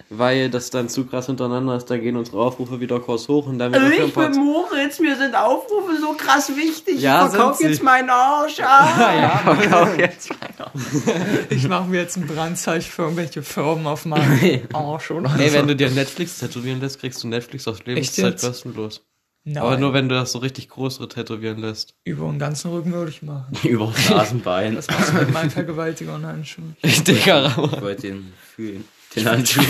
Weil 0.10 0.50
das 0.50 0.70
dann 0.70 0.88
zu 0.90 1.06
krass 1.06 1.26
hintereinander 1.26 1.76
ist, 1.76 1.90
da 1.90 1.98
gehen 1.98 2.16
unsere 2.16 2.40
Aufrufe 2.42 2.80
wieder 2.80 3.00
kurz 3.02 3.28
hoch 3.28 3.48
und 3.48 3.60
dann 3.60 3.74
Also 3.74 3.86
wieder 3.88 4.08
für 4.08 4.22
ein 4.26 4.32
Pod- 4.32 4.36
Moritz, 4.44 5.00
mir 5.00 5.16
sind 5.18 5.36
Aufrufe 5.36 5.98
so 6.00 6.14
krass 6.14 6.50
wichtig. 6.56 7.02
Ja, 7.02 7.26
ich 7.26 7.32
verkauf 7.34 7.58
sind 7.58 7.68
sie. 7.68 7.74
jetzt 7.74 7.84
meinen 7.84 8.10
Arsch. 8.10 8.60
Ah. 8.64 9.40
Verkauf 9.56 9.98
jetzt 9.98 10.30
meinen 10.30 10.54
Arsch. 10.58 11.46
Ich 11.50 11.68
mache 11.68 11.90
mir 11.90 12.02
jetzt 12.02 12.16
ein 12.18 12.26
Brandzeichen 12.26 12.90
für 12.92 13.02
irgendwelche 13.04 13.44
Firmen 13.44 13.86
auf 13.88 14.06
meinen 14.06 14.68
Arsch 14.74 15.12
oder 15.12 15.30
Ey, 15.38 15.52
wenn 15.54 15.68
du 15.68 15.76
dir 15.76 15.90
Netflix 15.92 16.40
tätowieren 16.40 16.80
lässt, 16.80 17.00
kriegst 17.02 17.22
du 17.24 17.28
Netflix 17.28 17.68
auf 17.68 17.86
Lebenszeit 17.86 18.40
kostenlos. 18.40 19.02
Nein, 19.46 19.62
Aber 19.62 19.78
nur 19.78 19.94
wenn 19.94 20.08
du 20.08 20.16
das 20.16 20.32
so 20.32 20.40
richtig 20.40 20.70
größere 20.70 21.10
tätowieren 21.10 21.60
lässt. 21.60 21.96
über 22.06 22.28
den 22.28 22.40
ganzen 22.40 22.72
Rücken 22.72 22.94
würde 22.94 23.12
ich 23.12 23.22
machen. 23.22 23.54
Über 23.64 23.88
das 23.88 24.10
Nasenbein. 24.10 24.76
Das 24.76 24.88
machst 24.88 25.10
du 25.10 25.14
mit 25.16 25.34
meinen 25.34 25.50
Vergewaltigern 25.52 26.26
Handschuhen. 26.26 26.78
Ich 26.82 27.04
Ramon. 27.28 27.72
Ich 27.74 27.82
wollte 27.82 28.08
ihn 28.08 28.34
fühlen. 28.56 28.86
Den 29.16 29.30
Handschuh. 29.30 29.62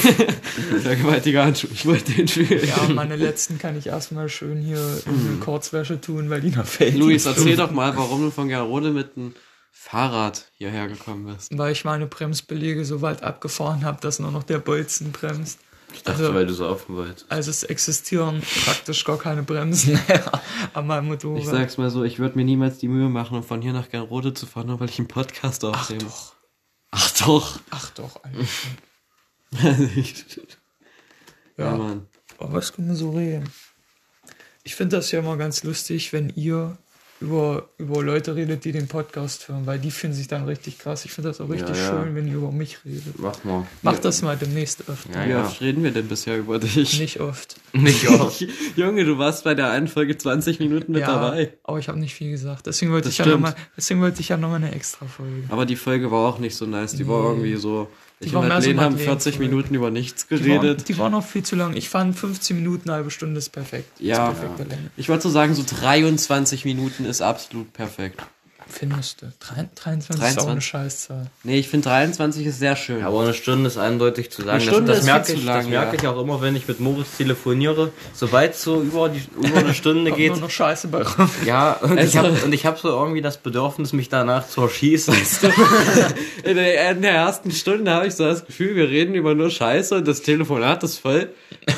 Vergewaltiger 0.82 1.44
Handschuh. 1.44 1.68
Ich 1.74 1.86
wollte 1.86 2.13
den 2.13 2.27
fühlen. 2.27 2.65
Ja, 2.65 2.94
meine 2.94 3.15
letzten 3.18 3.58
kann 3.58 3.77
ich 3.77 3.88
erstmal 3.88 4.30
schön 4.30 4.62
hier 4.62 5.01
in 5.06 5.34
die 5.36 5.39
Kurzwäsche 5.39 6.00
tun, 6.00 6.30
weil 6.30 6.39
die 6.39 6.51
noch 6.51 6.65
fällt. 6.65 6.96
Luis, 6.96 7.25
erzähl 7.25 7.58
doch 7.58 7.72
mal, 7.72 7.98
warum 7.98 8.22
du 8.22 8.32
von 8.32 8.48
Gerode 8.48 8.92
mit 8.92 9.18
einem 9.18 9.34
Fahrrad 9.72 10.46
hierher 10.53 10.88
gekommen 10.88 11.25
bist. 11.25 11.58
Weil 11.58 11.74
ich 11.74 11.84
meine 11.84 12.08
Bremsbeläge 12.08 12.86
so 12.86 13.01
weit 13.01 13.22
abgefahren 13.22 13.84
habe, 13.84 14.00
dass 14.00 14.20
nur 14.20 14.32
noch 14.32 14.44
der 14.44 14.60
Bolzen 14.60 15.12
bremst. 15.12 15.60
Ich 15.93 16.03
dachte, 16.03 16.21
Also- 16.23 16.33
weil 16.33 16.45
du 16.47 16.53
so 16.53 16.67
offen 16.67 16.95
wolltest. 16.97 17.25
Also 17.29 17.50
es 17.51 17.63
existieren 17.63 18.41
praktisch 18.65 19.03
gar 19.05 19.17
keine 19.17 19.43
Bremsen 19.43 19.93
mehr 20.07 20.41
an 20.73 20.88
meinem 20.88 21.07
Motorrad. 21.07 21.39
Ich 21.39 21.45
sag's 21.47 21.77
mal 21.77 21.89
so, 21.89 22.03
ich 22.03 22.19
würde 22.19 22.35
mir 22.38 22.45
niemals 22.45 22.77
die 22.79 22.88
Mühe 22.88 23.09
machen, 23.09 23.38
um 23.38 23.43
von 23.43 23.62
hier 23.62 23.73
nach 23.73 23.89
Gerode 23.89 24.33
zu 24.33 24.45
fahren, 24.45 24.67
nur 24.67 24.79
weil 24.79 24.89
ich 24.89 25.00
einen 25.00 25.07
Podcast 25.07 25.63
Ach 25.63 25.69
aufnehme. 25.81 26.03
doch, 26.03 26.33
Ach 26.91 27.12
doch. 27.25 27.59
ach 27.71 27.89
doch, 27.91 28.23
eigentlich. 28.23 28.50
ja, 31.57 31.65
Ja, 31.65 31.77
Mann. 31.77 32.07
aber 32.39 32.53
was 32.53 32.73
können 32.73 32.88
wir 32.89 32.95
so 32.95 33.12
reden? 33.12 33.50
Ich 34.63 34.75
finde 34.75 34.95
das 34.97 35.12
ja 35.12 35.19
immer 35.19 35.38
ganz 35.38 35.63
lustig, 35.63 36.13
wenn 36.13 36.29
ihr 36.29 36.77
über, 37.24 37.70
über 37.77 38.03
Leute 38.03 38.36
redet, 38.36 38.65
die 38.65 38.72
den 38.72 38.88
Podcast 38.88 39.48
hören, 39.48 39.65
weil 39.65 39.80
die 39.80 39.89
finden 39.92 40.15
sich 40.15 40.27
dann 40.27 40.46
richtig 40.46 40.77
krass. 40.77 41.06
Ich 41.06 41.12
finde 41.12 41.30
das 41.30 41.42
auch 41.42 41.50
richtig 41.50 41.75
ja. 41.77 41.89
schön, 41.89 42.15
wenn 42.15 42.27
ihr 42.27 42.36
über 42.36 42.51
mich 42.51 42.77
redet. 42.86 43.18
Mach 43.18 43.44
mal. 43.44 43.65
Macht 43.82 44.06
das 44.06 44.22
mal 44.22 44.38
demnächst 44.38 44.88
öfter. 44.89 45.20
Ja, 45.20 45.25
Wie 45.25 45.30
ja. 45.32 45.44
oft 45.46 45.62
reden 45.62 45.84
wir 45.84 45.92
denn 45.92 46.08
bisher 46.08 46.38
über 46.38 46.60
dich? 46.60 47.00
Nicht 47.00 47.20
oft. 47.20 47.56
Nicht 47.74 48.08
auch. 48.10 48.32
Junge, 48.75 49.06
du 49.06 49.18
warst 49.18 49.44
bei 49.46 49.56
der 49.56 49.70
einen 49.72 49.88
Folge 49.88 50.18
20 50.18 50.60
Minuten 50.60 50.92
mit 50.92 51.01
ja, 51.01 51.08
dabei. 51.08 51.53
aber 51.63 51.80
ich 51.80 51.88
habe 51.88 52.00
nicht 52.00 52.13
viel 52.13 52.30
gesagt. 52.32 52.68
Deswegen 52.68 52.92
wollte 52.92 53.06
Das 53.06 53.13
ich 53.13 53.18
ja 53.20 53.25
stimmt. 53.25 53.42
nochmal, 53.42 53.56
deswegen 53.75 54.01
wollte 54.01 54.22
ich 54.22 54.30
ja 54.30 54.38
noch 54.38 54.50
mal 54.50 54.58
eine 54.58 54.72
extra 54.74 55.06
Folge. 55.06 55.44
Aber 55.50 55.65
die 55.65 55.75
Folge 55.75 56.12
war 56.12 56.27
auch 56.30 56.39
nicht 56.39 56.56
so 56.56 56.65
nice. 56.65 56.94
Die 56.94 57.08
war 57.08 57.22
Nee. 57.22 57.27
irgendwie 57.30 57.56
so. 57.56 57.88
Ich 58.20 58.34
war 58.34 58.41
und 58.41 58.48
mehr 58.48 58.62
so 58.62 58.67
Madeleine 58.70 58.82
haben 58.86 58.93
Madeleine 58.93 59.12
40 59.20 59.36
Folge. 59.36 59.50
Minuten 59.50 59.75
über 59.75 59.91
nichts 59.91 60.27
Die 60.27 60.32
waren, 60.32 60.62
geredet. 60.62 60.88
die 60.88 60.98
waren 60.98 61.12
noch 61.12 61.25
viel 61.25 61.43
zu 61.43 61.55
lang. 61.55 61.75
Ich 61.75 61.89
fand 61.89 62.17
15 62.17 62.55
Minuten, 62.55 62.89
eine 62.89 62.98
halbe 62.98 63.12
Stunde 63.12 63.38
ist 63.39 63.50
perfekt. 63.50 64.00
Ja. 64.00 64.29
Ist 64.32 64.39
perfekte 64.39 64.63
Länge. 64.63 64.91
Ich 64.98 65.10
wollte 65.10 65.24
so 65.24 65.29
sagen, 65.29 65.53
so 65.55 65.63
23 65.67 66.65
Minuten 66.65 67.05
ist 67.05 67.22
absolut 67.22 67.74
perfekt. 67.74 68.22
Findest 68.67 69.22
du? 69.22 69.32
Drei- 69.39 69.67
23, 69.75 70.10
ist 70.10 70.39
auch 70.39 70.48
eine 70.48 70.60
23. 70.60 70.63
Scheißzahl. 70.65 71.27
Nee, 71.43 71.60
ich 71.60 71.67
finde 71.70 71.89
23 71.89 72.46
ist 72.46 72.60
sehr 72.60 72.75
schön. 72.75 73.00
Ja, 73.00 73.08
aber 73.08 73.22
eine 73.22 73.34
Stunde 73.34 73.67
ist 73.67 73.77
eindeutig 73.77 74.32
zu 74.32 74.41
sagen. 74.41 74.51
Eine 74.51 74.62
Stunde 74.62 74.88
das, 74.88 75.00
ist 75.00 75.08
das 75.08 75.13
merke 75.27 75.34
ich, 75.34 75.43
lang, 75.46 75.58
das 75.58 75.67
merke 75.67 75.96
ja. 75.98 76.01
ich 76.01 76.08
auch 76.08 76.22
immer, 76.22 76.41
wenn 76.41 76.55
ich 76.55 76.67
mit 76.67 76.79
Moritz 76.79 77.17
telefoniere. 77.17 77.91
Sobald 78.13 78.53
es 78.53 78.62
so 78.63 78.82
über, 78.82 79.10
die, 79.10 79.22
über 79.46 79.58
eine 79.60 79.74
Stunde 79.74 80.12
geht, 80.15 80.32
nur 80.32 80.41
noch 80.41 80.50
Scheiße 80.50 80.88
bei 80.88 81.03
rum. 81.03 81.29
ja, 81.46 81.74
und 81.82 82.00
ich 82.00 82.17
Also- 82.17 82.48
ich 82.51 82.65
habe 82.65 82.77
so 82.79 82.89
irgendwie 82.89 83.22
das 83.22 83.38
Bedürfnis, 83.38 83.93
mich 83.93 84.10
danach 84.10 84.48
zu 84.48 84.62
erschießen. 84.62 85.13
In 86.43 86.55
der, 86.55 86.91
in 86.91 87.01
der 87.01 87.12
ersten 87.12 87.51
Stunde 87.51 87.89
habe 87.91 88.08
ich 88.08 88.15
so 88.15 88.25
das 88.25 88.46
Gefühl, 88.46 88.75
wir 88.75 88.89
reden 88.89 89.15
über 89.15 89.34
nur 89.34 89.50
Scheiße 89.50 89.96
und 89.96 90.08
das 90.08 90.22
Telefonat 90.22 90.84
ist 90.84 90.98
voll 90.98 91.29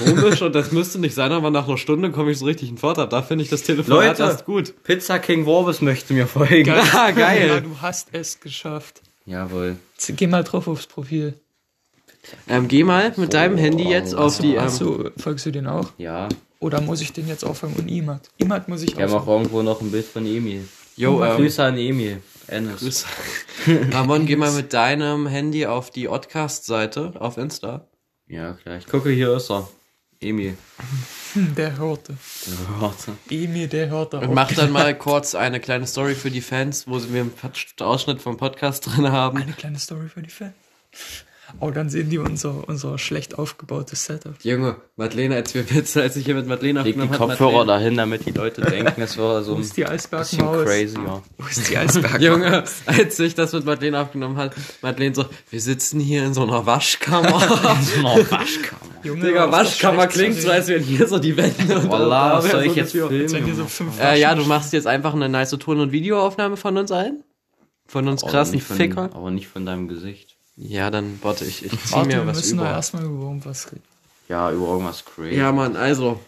komisch 0.04 0.42
und 0.42 0.56
das 0.56 0.72
müsste 0.72 0.98
nicht 1.00 1.14
sein, 1.14 1.32
aber 1.32 1.52
nach 1.52 1.68
einer 1.68 1.78
Stunde 1.78 2.10
komme 2.12 2.32
ich 2.32 2.40
so 2.40 2.46
richtig 2.46 2.70
in 2.70 2.78
Fort 2.78 2.98
ab. 2.98 3.12
Da 3.12 3.22
finde 3.22 3.44
ich 3.44 3.50
das 3.50 3.62
Telefonat 3.62 4.18
Leute. 4.20 4.24
erst 4.24 4.46
gut. 4.46 4.74
Pizza 4.84 5.20
King 5.20 5.46
Worbes 5.46 5.82
möchte 5.82 6.14
mir 6.14 6.26
folgen. 6.28 6.64
Ah, 6.78 7.10
Ja, 7.10 7.12
geil. 7.12 7.62
du 7.62 7.82
hast 7.82 8.10
es 8.12 8.40
geschafft. 8.40 9.02
Jawohl. 9.26 9.78
Geh 10.08 10.28
mal 10.28 10.44
drauf 10.44 10.68
aufs 10.68 10.88
Profil. 10.88 11.34
Ähm, 12.48 12.68
geh 12.68 12.84
mal 12.84 13.14
mit 13.18 13.34
deinem 13.34 13.58
Handy 13.58 13.84
jetzt 13.88 14.14
auf 14.16 14.40
die. 14.40 14.54
Ähm, 14.56 14.60
Achso, 14.64 15.10
folgst 15.18 15.46
du 15.46 15.52
den 15.52 15.68
auch? 15.68 15.92
Ja. 15.98 16.28
Oder 16.60 16.82
muss 16.82 17.02
ich 17.02 17.14
den 17.14 17.28
jetzt 17.28 17.44
auffangen? 17.44 17.76
Und 17.76 17.88
Imad? 17.88 18.30
Imad 18.38 18.68
muss 18.68 18.82
ich 18.82 18.98
Wir 18.98 19.04
haben 19.06 19.14
auch 19.14 19.28
irgendwo 19.28 19.62
noch 19.62 19.82
ein 19.82 19.92
Bild 19.92 20.06
von 20.06 20.26
Emil. 20.26 20.68
yo, 20.96 21.24
ähm, 21.24 21.36
Grüße 21.38 21.64
an 21.64 21.78
Emil. 21.78 22.22
Ennis. 22.48 22.80
Grüße. 22.80 23.06
Ramon, 23.92 24.26
geh 24.26 24.36
mal 24.36 24.52
mit 24.52 24.74
deinem 24.74 25.28
Handy 25.28 25.66
auf 25.66 25.90
die 25.92 26.08
Oddcast-Seite 26.08 27.14
auf 27.20 27.38
Insta. 27.38 27.88
Ja, 28.28 28.54
klar. 28.54 28.78
Ich 28.78 28.88
gucke, 28.88 29.10
hier 29.10 29.36
ist 29.36 29.52
er. 29.52 29.68
Emil. 30.30 30.58
Der 31.36 31.78
hörte. 31.78 32.18
Warte. 32.80 33.18
Emil, 33.30 33.68
der 33.68 33.90
hörte 33.90 34.20
Und 34.20 34.34
mach 34.34 34.52
dann 34.54 34.72
mal 34.72 34.98
kurz 34.98 35.36
eine 35.36 35.60
kleine 35.60 35.86
Story 35.86 36.16
für 36.16 36.32
die 36.32 36.42
Fans, 36.42 36.88
wo 36.88 37.02
wir 37.02 37.22
einen 37.22 37.34
Ausschnitt 37.80 38.22
vom 38.22 38.38
Podcast 38.38 38.86
drin 38.86 39.12
haben. 39.12 39.38
Eine 39.38 39.54
kleine 39.54 39.80
Story 39.80 40.08
für 40.10 40.22
die 40.22 40.30
Fans. 40.30 40.54
Oh, 41.60 41.72
dann 41.72 41.90
sehen 41.90 42.10
die 42.10 42.18
unser, 42.18 42.68
unser 42.68 42.98
schlecht 42.98 43.38
aufgebautes 43.38 44.06
Setup. 44.06 44.34
Junge, 44.44 44.78
Madeleine, 44.96 45.36
als 45.36 45.54
wir 45.54 45.64
Pizza, 45.64 46.02
als 46.02 46.16
ich 46.16 46.26
hier 46.26 46.36
mit 46.36 46.48
Madeleine 46.48 46.82
Leg 46.82 46.96
die 46.96 47.02
aufgenommen 47.02 47.20
habe. 47.20 47.38
Kopfhörer 47.38 47.66
dahin, 47.66 47.96
damit 47.98 48.26
die 48.26 48.32
Leute 48.32 48.62
denken, 48.62 49.02
es 49.02 49.18
wäre 49.18 49.44
so 49.44 49.54
Wo 49.54 49.56
ein 49.56 49.62
ist 49.62 49.78
die 49.78 49.84
bisschen 49.84 50.48
crazy, 50.64 50.98
ja. 50.98 51.22
Wo 51.38 51.48
ist 51.48 51.70
die 51.70 51.78
Eisbergmaus? 51.78 52.22
Junge, 52.22 52.64
als 52.86 53.20
ich 53.20 53.36
das 53.36 53.54
mit 53.54 53.66
Madeleine 53.66 54.00
aufgenommen 54.02 54.38
hat, 54.38 54.56
Madeleine 54.82 55.16
so, 55.16 55.26
wir 55.50 55.62
sitzen 55.62 56.00
hier 56.00 56.26
in 56.26 56.34
so 56.34 56.44
einer 56.44 56.66
Waschkammer. 56.66 57.42
Junge, 59.04 59.22
Digga, 59.22 59.40
hör 59.40 59.46
auf, 59.46 59.52
das 59.52 59.60
Waschkammer 59.60 60.10
schlecht 60.10 60.14
zu 60.14 60.20
klingt 60.20 60.42
so, 60.42 60.50
als 60.50 60.68
wären 60.68 60.84
hier 60.84 61.08
so 61.08 61.20
die 61.20 61.38
Wände. 61.38 61.54
Da 61.68 61.90
wär 61.90 62.42
soll 62.42 62.52
so 62.52 62.60
ich 62.60 62.76
jetzt 62.76 62.92
so 62.92 63.08
filmen? 63.08 63.68
fünf 63.68 64.02
Äh, 64.02 64.20
ja, 64.20 64.34
du 64.36 64.44
machst 64.46 64.74
jetzt 64.74 64.88
einfach 64.88 65.14
eine 65.14 65.30
nice 65.30 65.52
Ton- 65.52 65.80
und 65.80 65.92
Videoaufnahme 65.92 66.58
von 66.58 66.78
uns 66.78 66.92
allen? 66.92 67.24
Von 67.88 68.08
uns 68.08 68.24
Aber 68.24 68.32
krassen 68.32 68.56
nicht 68.56 68.66
von, 68.66 68.78
Ficker? 68.78 69.10
Aber 69.14 69.30
nicht 69.32 69.48
von 69.48 69.66
deinem 69.66 69.88
Gesicht. 69.88 70.35
Ja, 70.58 70.90
dann, 70.90 71.20
warte, 71.22 71.44
ich, 71.46 71.66
ich 71.66 71.72
zieh 71.84 71.94
Warte, 71.94 72.10
wir 72.10 72.18
mir 72.22 72.28
was 72.28 72.38
müssen 72.38 72.58
doch 72.58 72.64
über. 72.66 72.74
erstmal 72.74 73.04
über 73.04 73.24
irgendwas 73.24 73.68
reden. 73.72 73.84
Ja, 74.30 74.52
über 74.52 74.68
irgendwas 74.68 75.04
crazy. 75.04 75.36
Ja, 75.36 75.52
Mann, 75.52 75.76
also. 75.76 76.20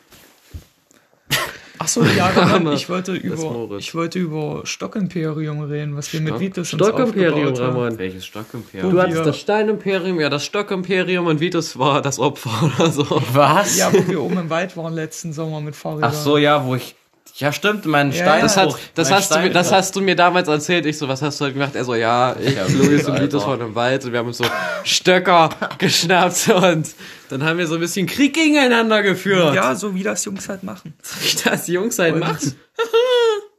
Achso, 1.79 2.03
ja, 2.03 2.33
Hammer. 2.33 2.71
ich 2.73 2.89
wollte 2.89 3.13
über, 3.13 3.77
ich 3.77 3.93
wollte 3.93 4.17
über 4.19 4.61
Stockimperium 4.65 5.61
reden, 5.61 5.95
was 5.95 6.11
wir 6.11 6.19
mit 6.21 6.29
Stock- 6.29 6.39
Vitus 6.41 6.73
uns 6.73 6.83
Stockimperium. 6.87 7.53
Ramon. 7.55 7.97
Welches 7.99 8.25
Stockimperium? 8.25 8.91
Du 8.91 8.99
hattest 9.01 9.17
wir- 9.17 9.23
das 9.25 9.39
Steinimperium, 9.39 10.19
ja, 10.19 10.29
das 10.29 10.43
Stockimperium 10.45 11.27
und 11.27 11.39
Vitus 11.39 11.77
war 11.77 12.01
das 12.01 12.17
Opfer 12.19 12.71
oder 12.75 12.91
so. 12.91 13.05
Was? 13.33 13.77
Ja, 13.77 13.93
wo 13.93 14.07
wir 14.07 14.21
oben 14.21 14.37
im 14.39 14.49
Wald 14.49 14.75
waren 14.75 14.93
letzten 14.93 15.33
Sommer 15.33 15.61
mit 15.61 15.75
Fahrrädern. 15.75 16.09
Ach 16.11 16.13
so, 16.13 16.37
ja, 16.37 16.65
wo 16.65 16.75
ich. 16.75 16.95
Ja, 17.39 17.51
stimmt, 17.53 17.85
mein 17.85 18.11
Ja, 18.11 18.23
Stein. 18.23 18.41
Das, 18.41 18.57
hat, 18.57 18.75
das, 18.95 19.09
mein 19.09 19.17
hast 19.19 19.35
du, 19.35 19.39
mir- 19.39 19.49
das 19.51 19.67
Stein- 19.67 19.77
hast 19.77 19.95
du 19.95 20.01
mir 20.01 20.15
damals 20.15 20.47
erzählt. 20.47 20.87
Ich 20.87 20.97
so, 20.97 21.07
was 21.07 21.21
hast 21.21 21.39
du 21.39 21.45
heute 21.45 21.53
gemacht? 21.53 21.75
Er 21.75 21.85
so, 21.85 21.93
ja, 21.93 22.35
ich, 22.39 22.55
Ja, 22.55 22.65
Luis 22.67 23.07
und. 23.07 23.21
Vitus 23.21 23.45
waren 23.45 23.61
im 23.61 23.75
Wald 23.75 24.03
und 24.05 24.11
wir 24.11 24.17
haben 24.19 24.27
uns 24.27 24.39
so 24.39 24.45
Stöcker 24.83 25.49
geschnappt 25.77 26.49
und 26.49 26.89
dann 27.29 27.43
haben 27.43 27.59
wir 27.59 27.67
so 27.67 27.75
ein 27.75 27.79
bisschen 27.81 28.07
Krieg 28.07 28.33
gegeneinander 28.33 29.03
geführt. 29.03 29.53
Ja, 29.53 29.75
so 29.75 29.93
wie 29.93 30.01
das 30.01 30.25
Jungs 30.25 30.49
halt 30.49 30.63
machen. 30.63 30.93
Wie 31.21 31.37
das 31.49 31.67
Jungs 31.67 31.99
halt 31.99 32.15
Und- 32.15 32.19
machen. 32.21 32.55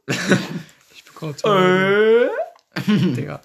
Ich 0.95 1.03
bekomme 1.05 1.35
zu. 1.35 1.47
Digga. 2.87 3.41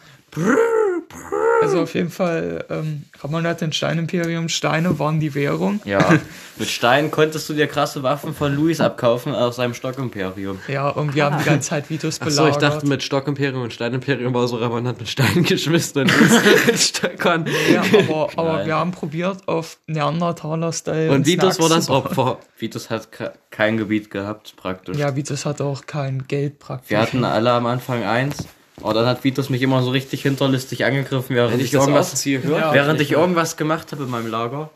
Also 1.62 1.80
auf 1.80 1.94
jeden 1.94 2.10
Fall, 2.10 2.64
ähm, 2.68 3.04
Ramon 3.22 3.46
hat 3.46 3.60
den 3.62 3.72
Steinimperium. 3.72 4.48
Steine 4.50 4.98
waren 4.98 5.18
die 5.20 5.34
Währung. 5.34 5.80
Ja, 5.86 6.18
mit 6.58 6.68
Stein 6.68 7.10
konntest 7.10 7.48
du 7.48 7.54
dir 7.54 7.66
krasse 7.68 8.02
Waffen 8.02 8.34
von 8.34 8.54
Luis 8.54 8.80
abkaufen 8.80 9.34
aus 9.34 9.56
seinem 9.56 9.72
Stockimperium. 9.72 10.58
Ja, 10.68 10.90
und 10.90 11.14
wir 11.14 11.24
haben 11.24 11.38
die 11.38 11.44
ganze 11.44 11.70
Zeit 11.70 11.88
Vitus 11.88 12.18
belagert. 12.18 12.36
so, 12.36 12.48
ich 12.48 12.56
dachte 12.56 12.86
mit 12.86 13.02
Stockimperium 13.02 13.62
und 13.62 13.72
Steinimperium 13.72 14.34
war 14.34 14.46
so, 14.46 14.56
Ramon 14.56 14.86
hat 14.86 14.98
mit 14.98 15.08
Steinen 15.08 15.42
geschmissen 15.44 16.02
und 16.02 16.18
Luis 16.20 16.66
mit 16.66 16.78
Stöckern. 16.78 17.46
ja, 17.72 17.82
aber, 18.08 18.28
aber 18.36 18.66
wir 18.66 18.74
haben 18.76 18.90
probiert 18.92 19.48
auf 19.48 19.78
Neandertaler-Style. 19.86 21.10
Und 21.12 21.26
Vitus 21.26 21.58
war 21.60 21.68
das. 21.68 21.88
Opfer. 21.88 22.38
Vitus 22.58 22.90
hat 22.90 23.10
ke- 23.12 23.32
kein 23.50 23.76
Gebiet 23.78 24.10
gehabt, 24.10 24.54
praktisch. 24.56 24.96
Ja, 24.98 25.16
Vitus 25.16 25.46
hat 25.46 25.60
auch 25.60 25.86
kein 25.86 26.26
Geld 26.28 26.58
praktisch. 26.58 26.90
Wir 26.90 27.00
hatten 27.00 27.24
alle 27.24 27.52
am 27.52 27.66
Anfang 27.66 28.04
eins. 28.04 28.46
Aber 28.82 28.92
dann 28.94 29.06
hat 29.06 29.22
Vitus 29.24 29.50
mich 29.50 29.62
immer 29.62 29.82
so 29.82 29.90
richtig 29.90 30.22
hinterlistig 30.22 30.84
angegriffen, 30.84 31.36
während 31.36 31.52
Wenn 31.52 31.60
ich, 31.60 31.66
ich 31.66 31.72
irgendwas, 31.74 32.24
hört 32.24 32.44
Ja. 32.44 32.72
während 32.74 33.00
ich 33.00 33.12
irgendwas 33.12 33.56
gemacht 33.56 33.92
habe 33.92 34.04
in 34.04 34.10
meinem 34.10 34.26
Lager. 34.28 34.70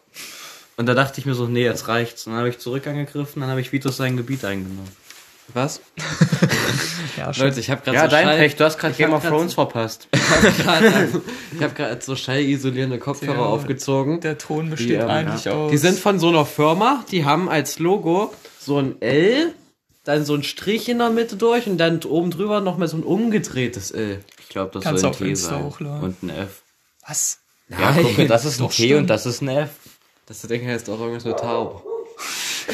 Und 0.76 0.86
da 0.86 0.94
dachte 0.94 1.18
ich 1.20 1.26
mir 1.26 1.34
so, 1.34 1.46
nee, 1.46 1.64
jetzt 1.64 1.88
reicht's. 1.88 2.26
Und 2.26 2.32
dann 2.32 2.38
habe 2.40 2.48
ich 2.50 2.58
zurück 2.58 2.86
angegriffen, 2.86 3.40
dann 3.40 3.50
habe 3.50 3.60
ich 3.60 3.72
Vitus 3.72 3.96
sein 3.96 4.16
Gebiet 4.16 4.44
eingenommen. 4.44 4.88
Was? 5.54 5.80
ja, 7.16 7.32
schon. 7.34 7.46
Leute, 7.46 7.58
ich 7.58 7.70
habe 7.70 7.80
gerade 7.82 7.96
Ja, 7.96 8.04
so 8.04 8.10
dein 8.10 8.26
Schall, 8.26 8.36
Pech, 8.38 8.56
du 8.56 8.64
hast 8.64 8.78
gerade 8.78 8.94
Game 8.94 9.12
of 9.12 9.24
Thrones 9.26 9.54
verpasst. 9.54 10.08
ich 10.12 10.66
habe 11.62 11.74
gerade 11.74 11.98
so 12.02 12.14
schallisolierende 12.16 12.98
Kopfhörer 12.98 13.34
Ja. 13.38 13.46
aufgezogen. 13.46 14.20
Der 14.20 14.38
Ton 14.38 14.70
besteht 14.70 15.00
ähm, 15.00 15.08
eigentlich 15.08 15.48
aus. 15.48 15.70
Die 15.70 15.78
sind 15.78 15.98
von 15.98 16.18
so 16.18 16.28
einer 16.28 16.44
Firma, 16.46 17.04
die 17.10 17.24
haben 17.24 17.48
als 17.48 17.78
Logo 17.78 18.32
so 18.60 18.78
ein 18.78 19.00
L, 19.00 19.54
dann 20.08 20.24
so 20.24 20.34
ein 20.34 20.42
Strich 20.42 20.88
in 20.88 20.98
der 20.98 21.10
Mitte 21.10 21.36
durch 21.36 21.66
und 21.66 21.76
dann 21.78 22.02
oben 22.02 22.30
drüber 22.30 22.60
nochmal 22.60 22.88
so 22.88 22.96
ein 22.96 23.02
umgedrehtes 23.02 23.90
L. 23.90 24.20
Ich 24.40 24.48
glaube, 24.48 24.70
das 24.72 24.82
Kannst 24.84 25.02
soll 25.02 25.10
ein 25.12 25.16
T 25.16 25.28
Insta 25.28 25.50
sein. 25.50 25.64
hochladen. 25.64 26.02
Und 26.02 26.22
ein 26.22 26.30
F. 26.30 26.62
Was? 27.06 27.38
Ja, 27.68 27.94
guck 28.00 28.16
mal, 28.16 28.26
das 28.26 28.44
ist 28.46 28.58
ein 28.58 28.62
Doch, 28.64 28.72
T 28.72 28.84
stimmt. 28.84 29.00
und 29.02 29.06
das 29.08 29.26
ist 29.26 29.42
ein 29.42 29.48
F. 29.48 29.70
Das 30.26 30.40
Ding 30.42 30.66
heißt 30.66 30.88
auch 30.90 30.98
irgendwas 30.98 31.24
mit 31.24 31.38
Tau. 31.38 31.84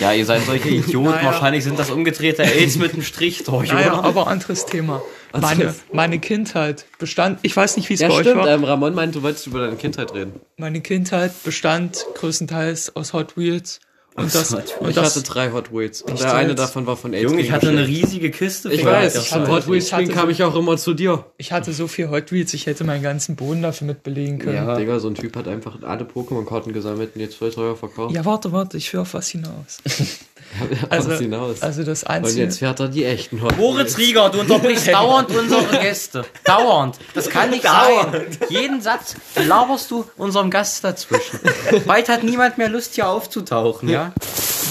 Ja, 0.01 0.12
ihr 0.12 0.27
seid 0.27 0.42
solche 0.44 0.68
Idioten. 0.70 1.11
Naja. 1.11 1.27
Wahrscheinlich 1.27 1.62
sind 1.62 1.79
das 1.79 1.88
umgedrehte 1.90 2.42
Ls 2.42 2.79
mit 2.79 2.94
einem 2.94 3.03
Strich 3.05 3.44
durch, 3.44 3.70
Naja, 3.70 3.92
oder? 3.97 4.03
aber 4.03 4.27
anderes 4.27 4.66
Thema. 4.66 5.01
Meine, 5.33 5.73
meine 5.92 6.18
Kindheit 6.18 6.87
bestand, 6.99 7.38
ich 7.42 7.57
weiß 7.57 7.77
nicht, 7.77 7.88
wie 7.90 7.94
es 7.94 8.01
Ja, 8.01 8.09
bei 8.09 8.14
euch 8.14 8.20
stimmt. 8.23 8.38
war. 8.40 8.49
Ähm, 8.49 8.64
Ramon 8.64 8.92
meint, 8.97 9.14
du 9.14 9.23
wolltest 9.23 9.47
über 9.47 9.61
deine 9.61 9.77
Kindheit 9.77 10.12
reden. 10.12 10.40
Meine 10.57 10.81
Kindheit 10.81 11.33
bestand 11.44 12.07
größtenteils 12.14 12.97
aus 12.97 13.12
Hot 13.12 13.37
Wheels 13.37 13.79
Und 14.16 14.33
das, 14.33 14.55
und 14.55 14.62
Ich 14.88 14.94
das 14.94 15.16
hatte 15.16 15.27
drei 15.27 15.50
Hot 15.50 15.72
Wheels. 15.72 16.00
Und 16.03 16.20
der 16.20 16.35
eine 16.37 16.55
davon 16.55 16.87
war 16.87 16.96
von 16.96 17.12
AIDS. 17.14 17.24
Junge, 17.33 17.42
ich 17.42 17.50
hatte 17.50 17.68
eine 17.70 17.85
riesige 17.87 18.31
Kiste. 18.31 18.72
Ich 18.72 18.85
weiß, 18.85 19.16
ich 19.16 19.22
ich 19.22 19.33
hatte 19.33 19.48
Hot 19.50 19.68
Wheels 19.68 19.87
ich 19.87 19.90
Spielen 19.90 20.07
so- 20.07 20.12
kam 20.12 20.31
ich 20.31 20.42
auch 20.44 20.55
immer 20.55 20.77
zu 20.77 20.94
dir. 20.94 21.24
ich 21.37 21.50
hatte 21.50 21.72
so 21.72 21.88
viel 21.88 22.11
Hot 22.11 22.31
Wheels, 22.31 22.55
ich 22.55 22.66
hätte 22.66 22.85
meinen 22.85 23.03
ganzen 23.03 23.35
Boden 23.35 23.61
dafür 23.62 23.88
mit 23.88 24.05
belegen 24.05 24.38
können. 24.38 24.55
Ja. 24.68 24.77
Digga, 24.77 25.00
so 25.00 25.09
ein 25.09 25.16
Typ 25.16 25.35
hat 25.37 25.48
einfach 25.48 25.83
alle 25.83 26.05
Pokémon-Karten 26.05 26.72
gesammelt 26.72 27.11
und 27.16 27.20
jetzt 27.22 27.35
voll 27.35 27.50
teuer 27.50 27.74
verkauft. 27.77 28.14
Ja, 28.14 28.24
warte, 28.24 28.53
warte, 28.53 28.77
ich 28.77 28.92
will 28.92 29.00
auf 29.00 29.14
was 29.14 29.29
hinaus. 29.31 29.79
also, 30.90 31.11
Also, 31.11 31.22
hinaus. 31.22 31.62
also 31.62 31.83
das 31.83 32.05
und 32.05 32.11
Einzige. 32.11 32.42
jetzt 32.42 32.59
fährt 32.61 32.79
er 32.79 32.88
die 32.88 33.05
echten 33.05 33.42
Hot 33.42 33.57
Moritz 33.57 33.98
Rieger, 33.98 34.31
du 34.31 34.40
unterbrichst 34.40 34.87
dauernd 34.92 35.31
unsere 35.37 35.81
Gäste. 35.81 36.24
Dauernd. 36.44 36.98
Das 37.14 37.29
kann 37.29 37.50
nicht 37.50 37.64
sein. 37.64 38.27
Jeden 38.48 38.81
Satz 38.81 39.16
laberst 39.48 39.90
du 39.90 40.05
unserem 40.16 40.50
Gast 40.50 40.85
dazwischen. 40.85 41.40
Bald 41.87 42.09
hat 42.09 42.22
niemand 42.22 42.59
mehr 42.59 42.68
Lust, 42.68 42.94
hier 42.94 43.09
aufzutauchen, 43.09 43.88
ja? 43.88 44.04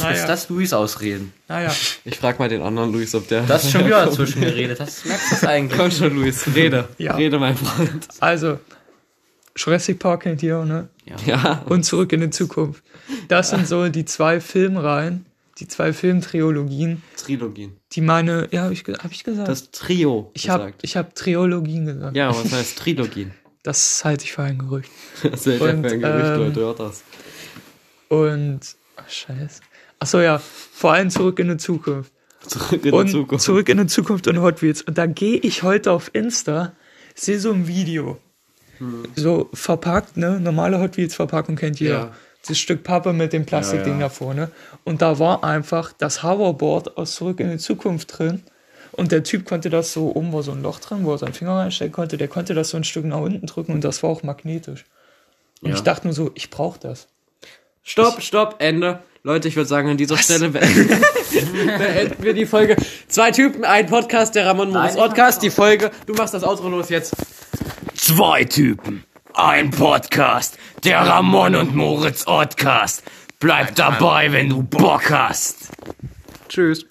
Naja, 0.01 0.11
Ist 0.15 0.25
das 0.27 0.49
Luis 0.49 0.73
Ausreden? 0.73 1.33
naja. 1.47 1.71
Ich 2.05 2.17
frag 2.17 2.39
mal 2.39 2.49
den 2.49 2.61
anderen 2.61 2.91
Luis, 2.91 3.13
ob 3.15 3.27
der. 3.27 3.43
Das 3.43 3.63
ist 3.65 3.71
schon 3.71 3.85
wieder 3.85 4.05
dazwischen 4.05 4.41
geredet. 4.41 4.79
Das 4.79 5.05
merkst 5.05 5.31
du 5.31 5.35
das 5.35 5.43
eigentlich. 5.45 5.79
Komm 5.79 5.91
schon, 5.91 6.15
Luis, 6.15 6.45
rede. 6.55 6.87
Ja. 6.97 7.15
Rede, 7.15 7.39
mein 7.39 7.55
Freund. 7.57 8.07
Also, 8.19 8.59
Jurassic 9.55 9.99
Park 9.99 10.23
kennt 10.23 10.41
ihr, 10.43 10.63
ne? 10.65 10.89
Ja. 11.25 11.63
Und 11.67 11.83
Zurück 11.83 12.11
in 12.13 12.21
die 12.21 12.29
Zukunft. 12.29 12.83
Das 13.27 13.49
sind 13.51 13.67
so 13.67 13.87
die 13.89 14.05
zwei 14.05 14.39
Filmreihen, 14.39 15.25
die 15.59 15.67
zwei 15.67 15.93
Filmtriologien, 15.93 17.03
Trilogien. 17.17 17.77
die 17.91 18.01
meine, 18.01 18.47
ja, 18.51 18.63
habe 18.63 18.73
ich, 18.73 18.83
hab 18.83 19.11
ich 19.11 19.23
gesagt. 19.23 19.47
Das 19.47 19.69
Trio. 19.71 20.31
ich 20.33 20.49
habe 20.49 20.73
ich 20.81 20.97
hab 20.97 21.13
Triologien 21.13 21.85
gesagt. 21.85 22.15
Ja, 22.15 22.29
was 22.29 22.51
heißt 22.51 22.77
Trilogien? 22.79 23.31
Das 23.65 24.03
halte 24.03 24.25
ich 24.25 24.33
für 24.33 24.43
ein 24.43 24.57
Gerücht. 24.57 24.91
Das 25.23 25.45
hält 25.45 25.61
ja 25.61 25.67
Und, 25.69 25.87
für 25.87 25.93
ein 25.93 26.01
Gerücht, 26.01 26.25
ähm, 26.27 26.37
Leute, 26.37 26.59
hört 26.59 26.79
das. 26.81 27.03
Und, 28.09 28.59
ach, 28.97 29.09
scheiße. 29.09 29.61
Ach 29.99 30.07
so, 30.07 30.19
ja, 30.21 30.39
vor 30.39 30.93
allem 30.93 31.09
Zurück 31.09 31.39
in 31.39 31.49
die 31.49 31.57
Zukunft. 31.57 32.11
Zurück 32.45 32.85
in 32.85 32.93
und 32.93 33.05
die 33.07 33.11
Zukunft. 33.13 33.45
Zurück 33.45 33.69
in 33.69 33.77
die 33.77 33.87
Zukunft 33.87 34.27
und 34.27 34.41
Hot 34.41 34.61
Wheels. 34.61 34.81
Und 34.81 34.97
da 34.97 35.05
gehe 35.05 35.37
ich 35.37 35.63
heute 35.63 35.91
auf 35.91 36.09
Insta, 36.13 36.73
sehe 37.15 37.39
so 37.39 37.51
ein 37.51 37.67
Video. 37.67 38.17
Hm. 38.79 39.03
So 39.15 39.49
verpackt, 39.53 40.17
ne? 40.17 40.39
Normale 40.39 40.79
Hot 40.79 40.97
Wheels 40.97 41.15
Verpackung 41.15 41.55
kennt 41.55 41.79
jeder. 41.79 41.93
Ja. 41.93 42.11
Das 42.45 42.59
Stück 42.59 42.83
Pappe 42.83 43.13
mit 43.13 43.31
dem 43.31 43.45
Plastikding 43.45 43.93
Ja, 43.93 43.99
ja. 43.99 44.05
da 44.07 44.09
vorne. 44.09 44.51
Und 44.83 45.01
da 45.01 45.17
war 45.19 45.45
einfach 45.45 45.93
das 45.93 46.23
Hoverboard 46.23 46.97
aus 46.97 47.15
Zurück 47.15 47.39
in 47.39 47.49
die 47.49 47.57
Zukunft 47.57 48.17
drin. 48.19 48.43
Und 48.91 49.13
der 49.13 49.23
Typ 49.23 49.45
konnte 49.45 49.69
das 49.69 49.93
so, 49.93 50.13
oben 50.13 50.33
war 50.33 50.43
so 50.43 50.51
ein 50.51 50.61
Loch 50.61 50.79
drin, 50.79 51.05
wo 51.05 51.13
er 51.13 51.17
seinen 51.17 51.33
Finger 51.33 51.55
reinstecken 51.55 51.93
konnte. 51.93 52.17
Der 52.17 52.27
konnte 52.27 52.53
das 52.53 52.69
so 52.69 52.77
ein 52.77 52.83
Stück 52.83 53.05
nach 53.05 53.19
unten 53.21 53.45
drücken 53.47 53.71
und 53.73 53.83
das 53.85 54.03
war 54.03 54.09
auch 54.09 54.23
magnetisch. 54.23 54.83
Und 55.61 55.69
Ja. 55.69 55.75
ich 55.75 55.81
dachte 55.83 56.05
nur 56.07 56.13
so, 56.13 56.31
ich 56.35 56.49
brauche 56.49 56.79
das. 56.79 57.07
Stopp, 57.85 58.21
stopp, 58.21 58.55
Ende. 58.59 59.03
Leute, 59.23 59.49
ich 59.49 59.57
würde 59.57 59.67
sagen, 59.67 59.89
an 59.89 59.97
dieser 59.97 60.17
Stelle 60.17 60.49
be 60.49 60.59
beenden 61.77 62.23
wir 62.23 62.33
die 62.33 62.45
Folge. 62.45 62.77
Zwei 63.07 63.31
Typen, 63.31 63.65
ein 63.65 63.87
Podcast, 63.87 64.35
der 64.35 64.45
Ramon 64.45 64.71
Moritz 64.71 64.95
Podcast. 64.95 65.43
Die 65.43 65.49
Folge, 65.49 65.91
du 66.05 66.13
machst 66.13 66.33
das 66.33 66.45
Outro 66.45 66.69
los 66.69 66.87
jetzt. 66.87 67.13
Zwei 67.93 68.45
Typen, 68.45 69.03
ein 69.33 69.69
Podcast, 69.69 70.57
der 70.85 70.99
Ramon 70.99 71.55
und 71.55 71.75
Moritz 71.75 72.23
Podcast. 72.23 73.03
Bleib 73.39 73.75
dabei, 73.75 74.31
wenn 74.31 74.47
du 74.47 74.63
Bock 74.63 75.09
hast. 75.09 75.69
Tschüss. 76.47 76.81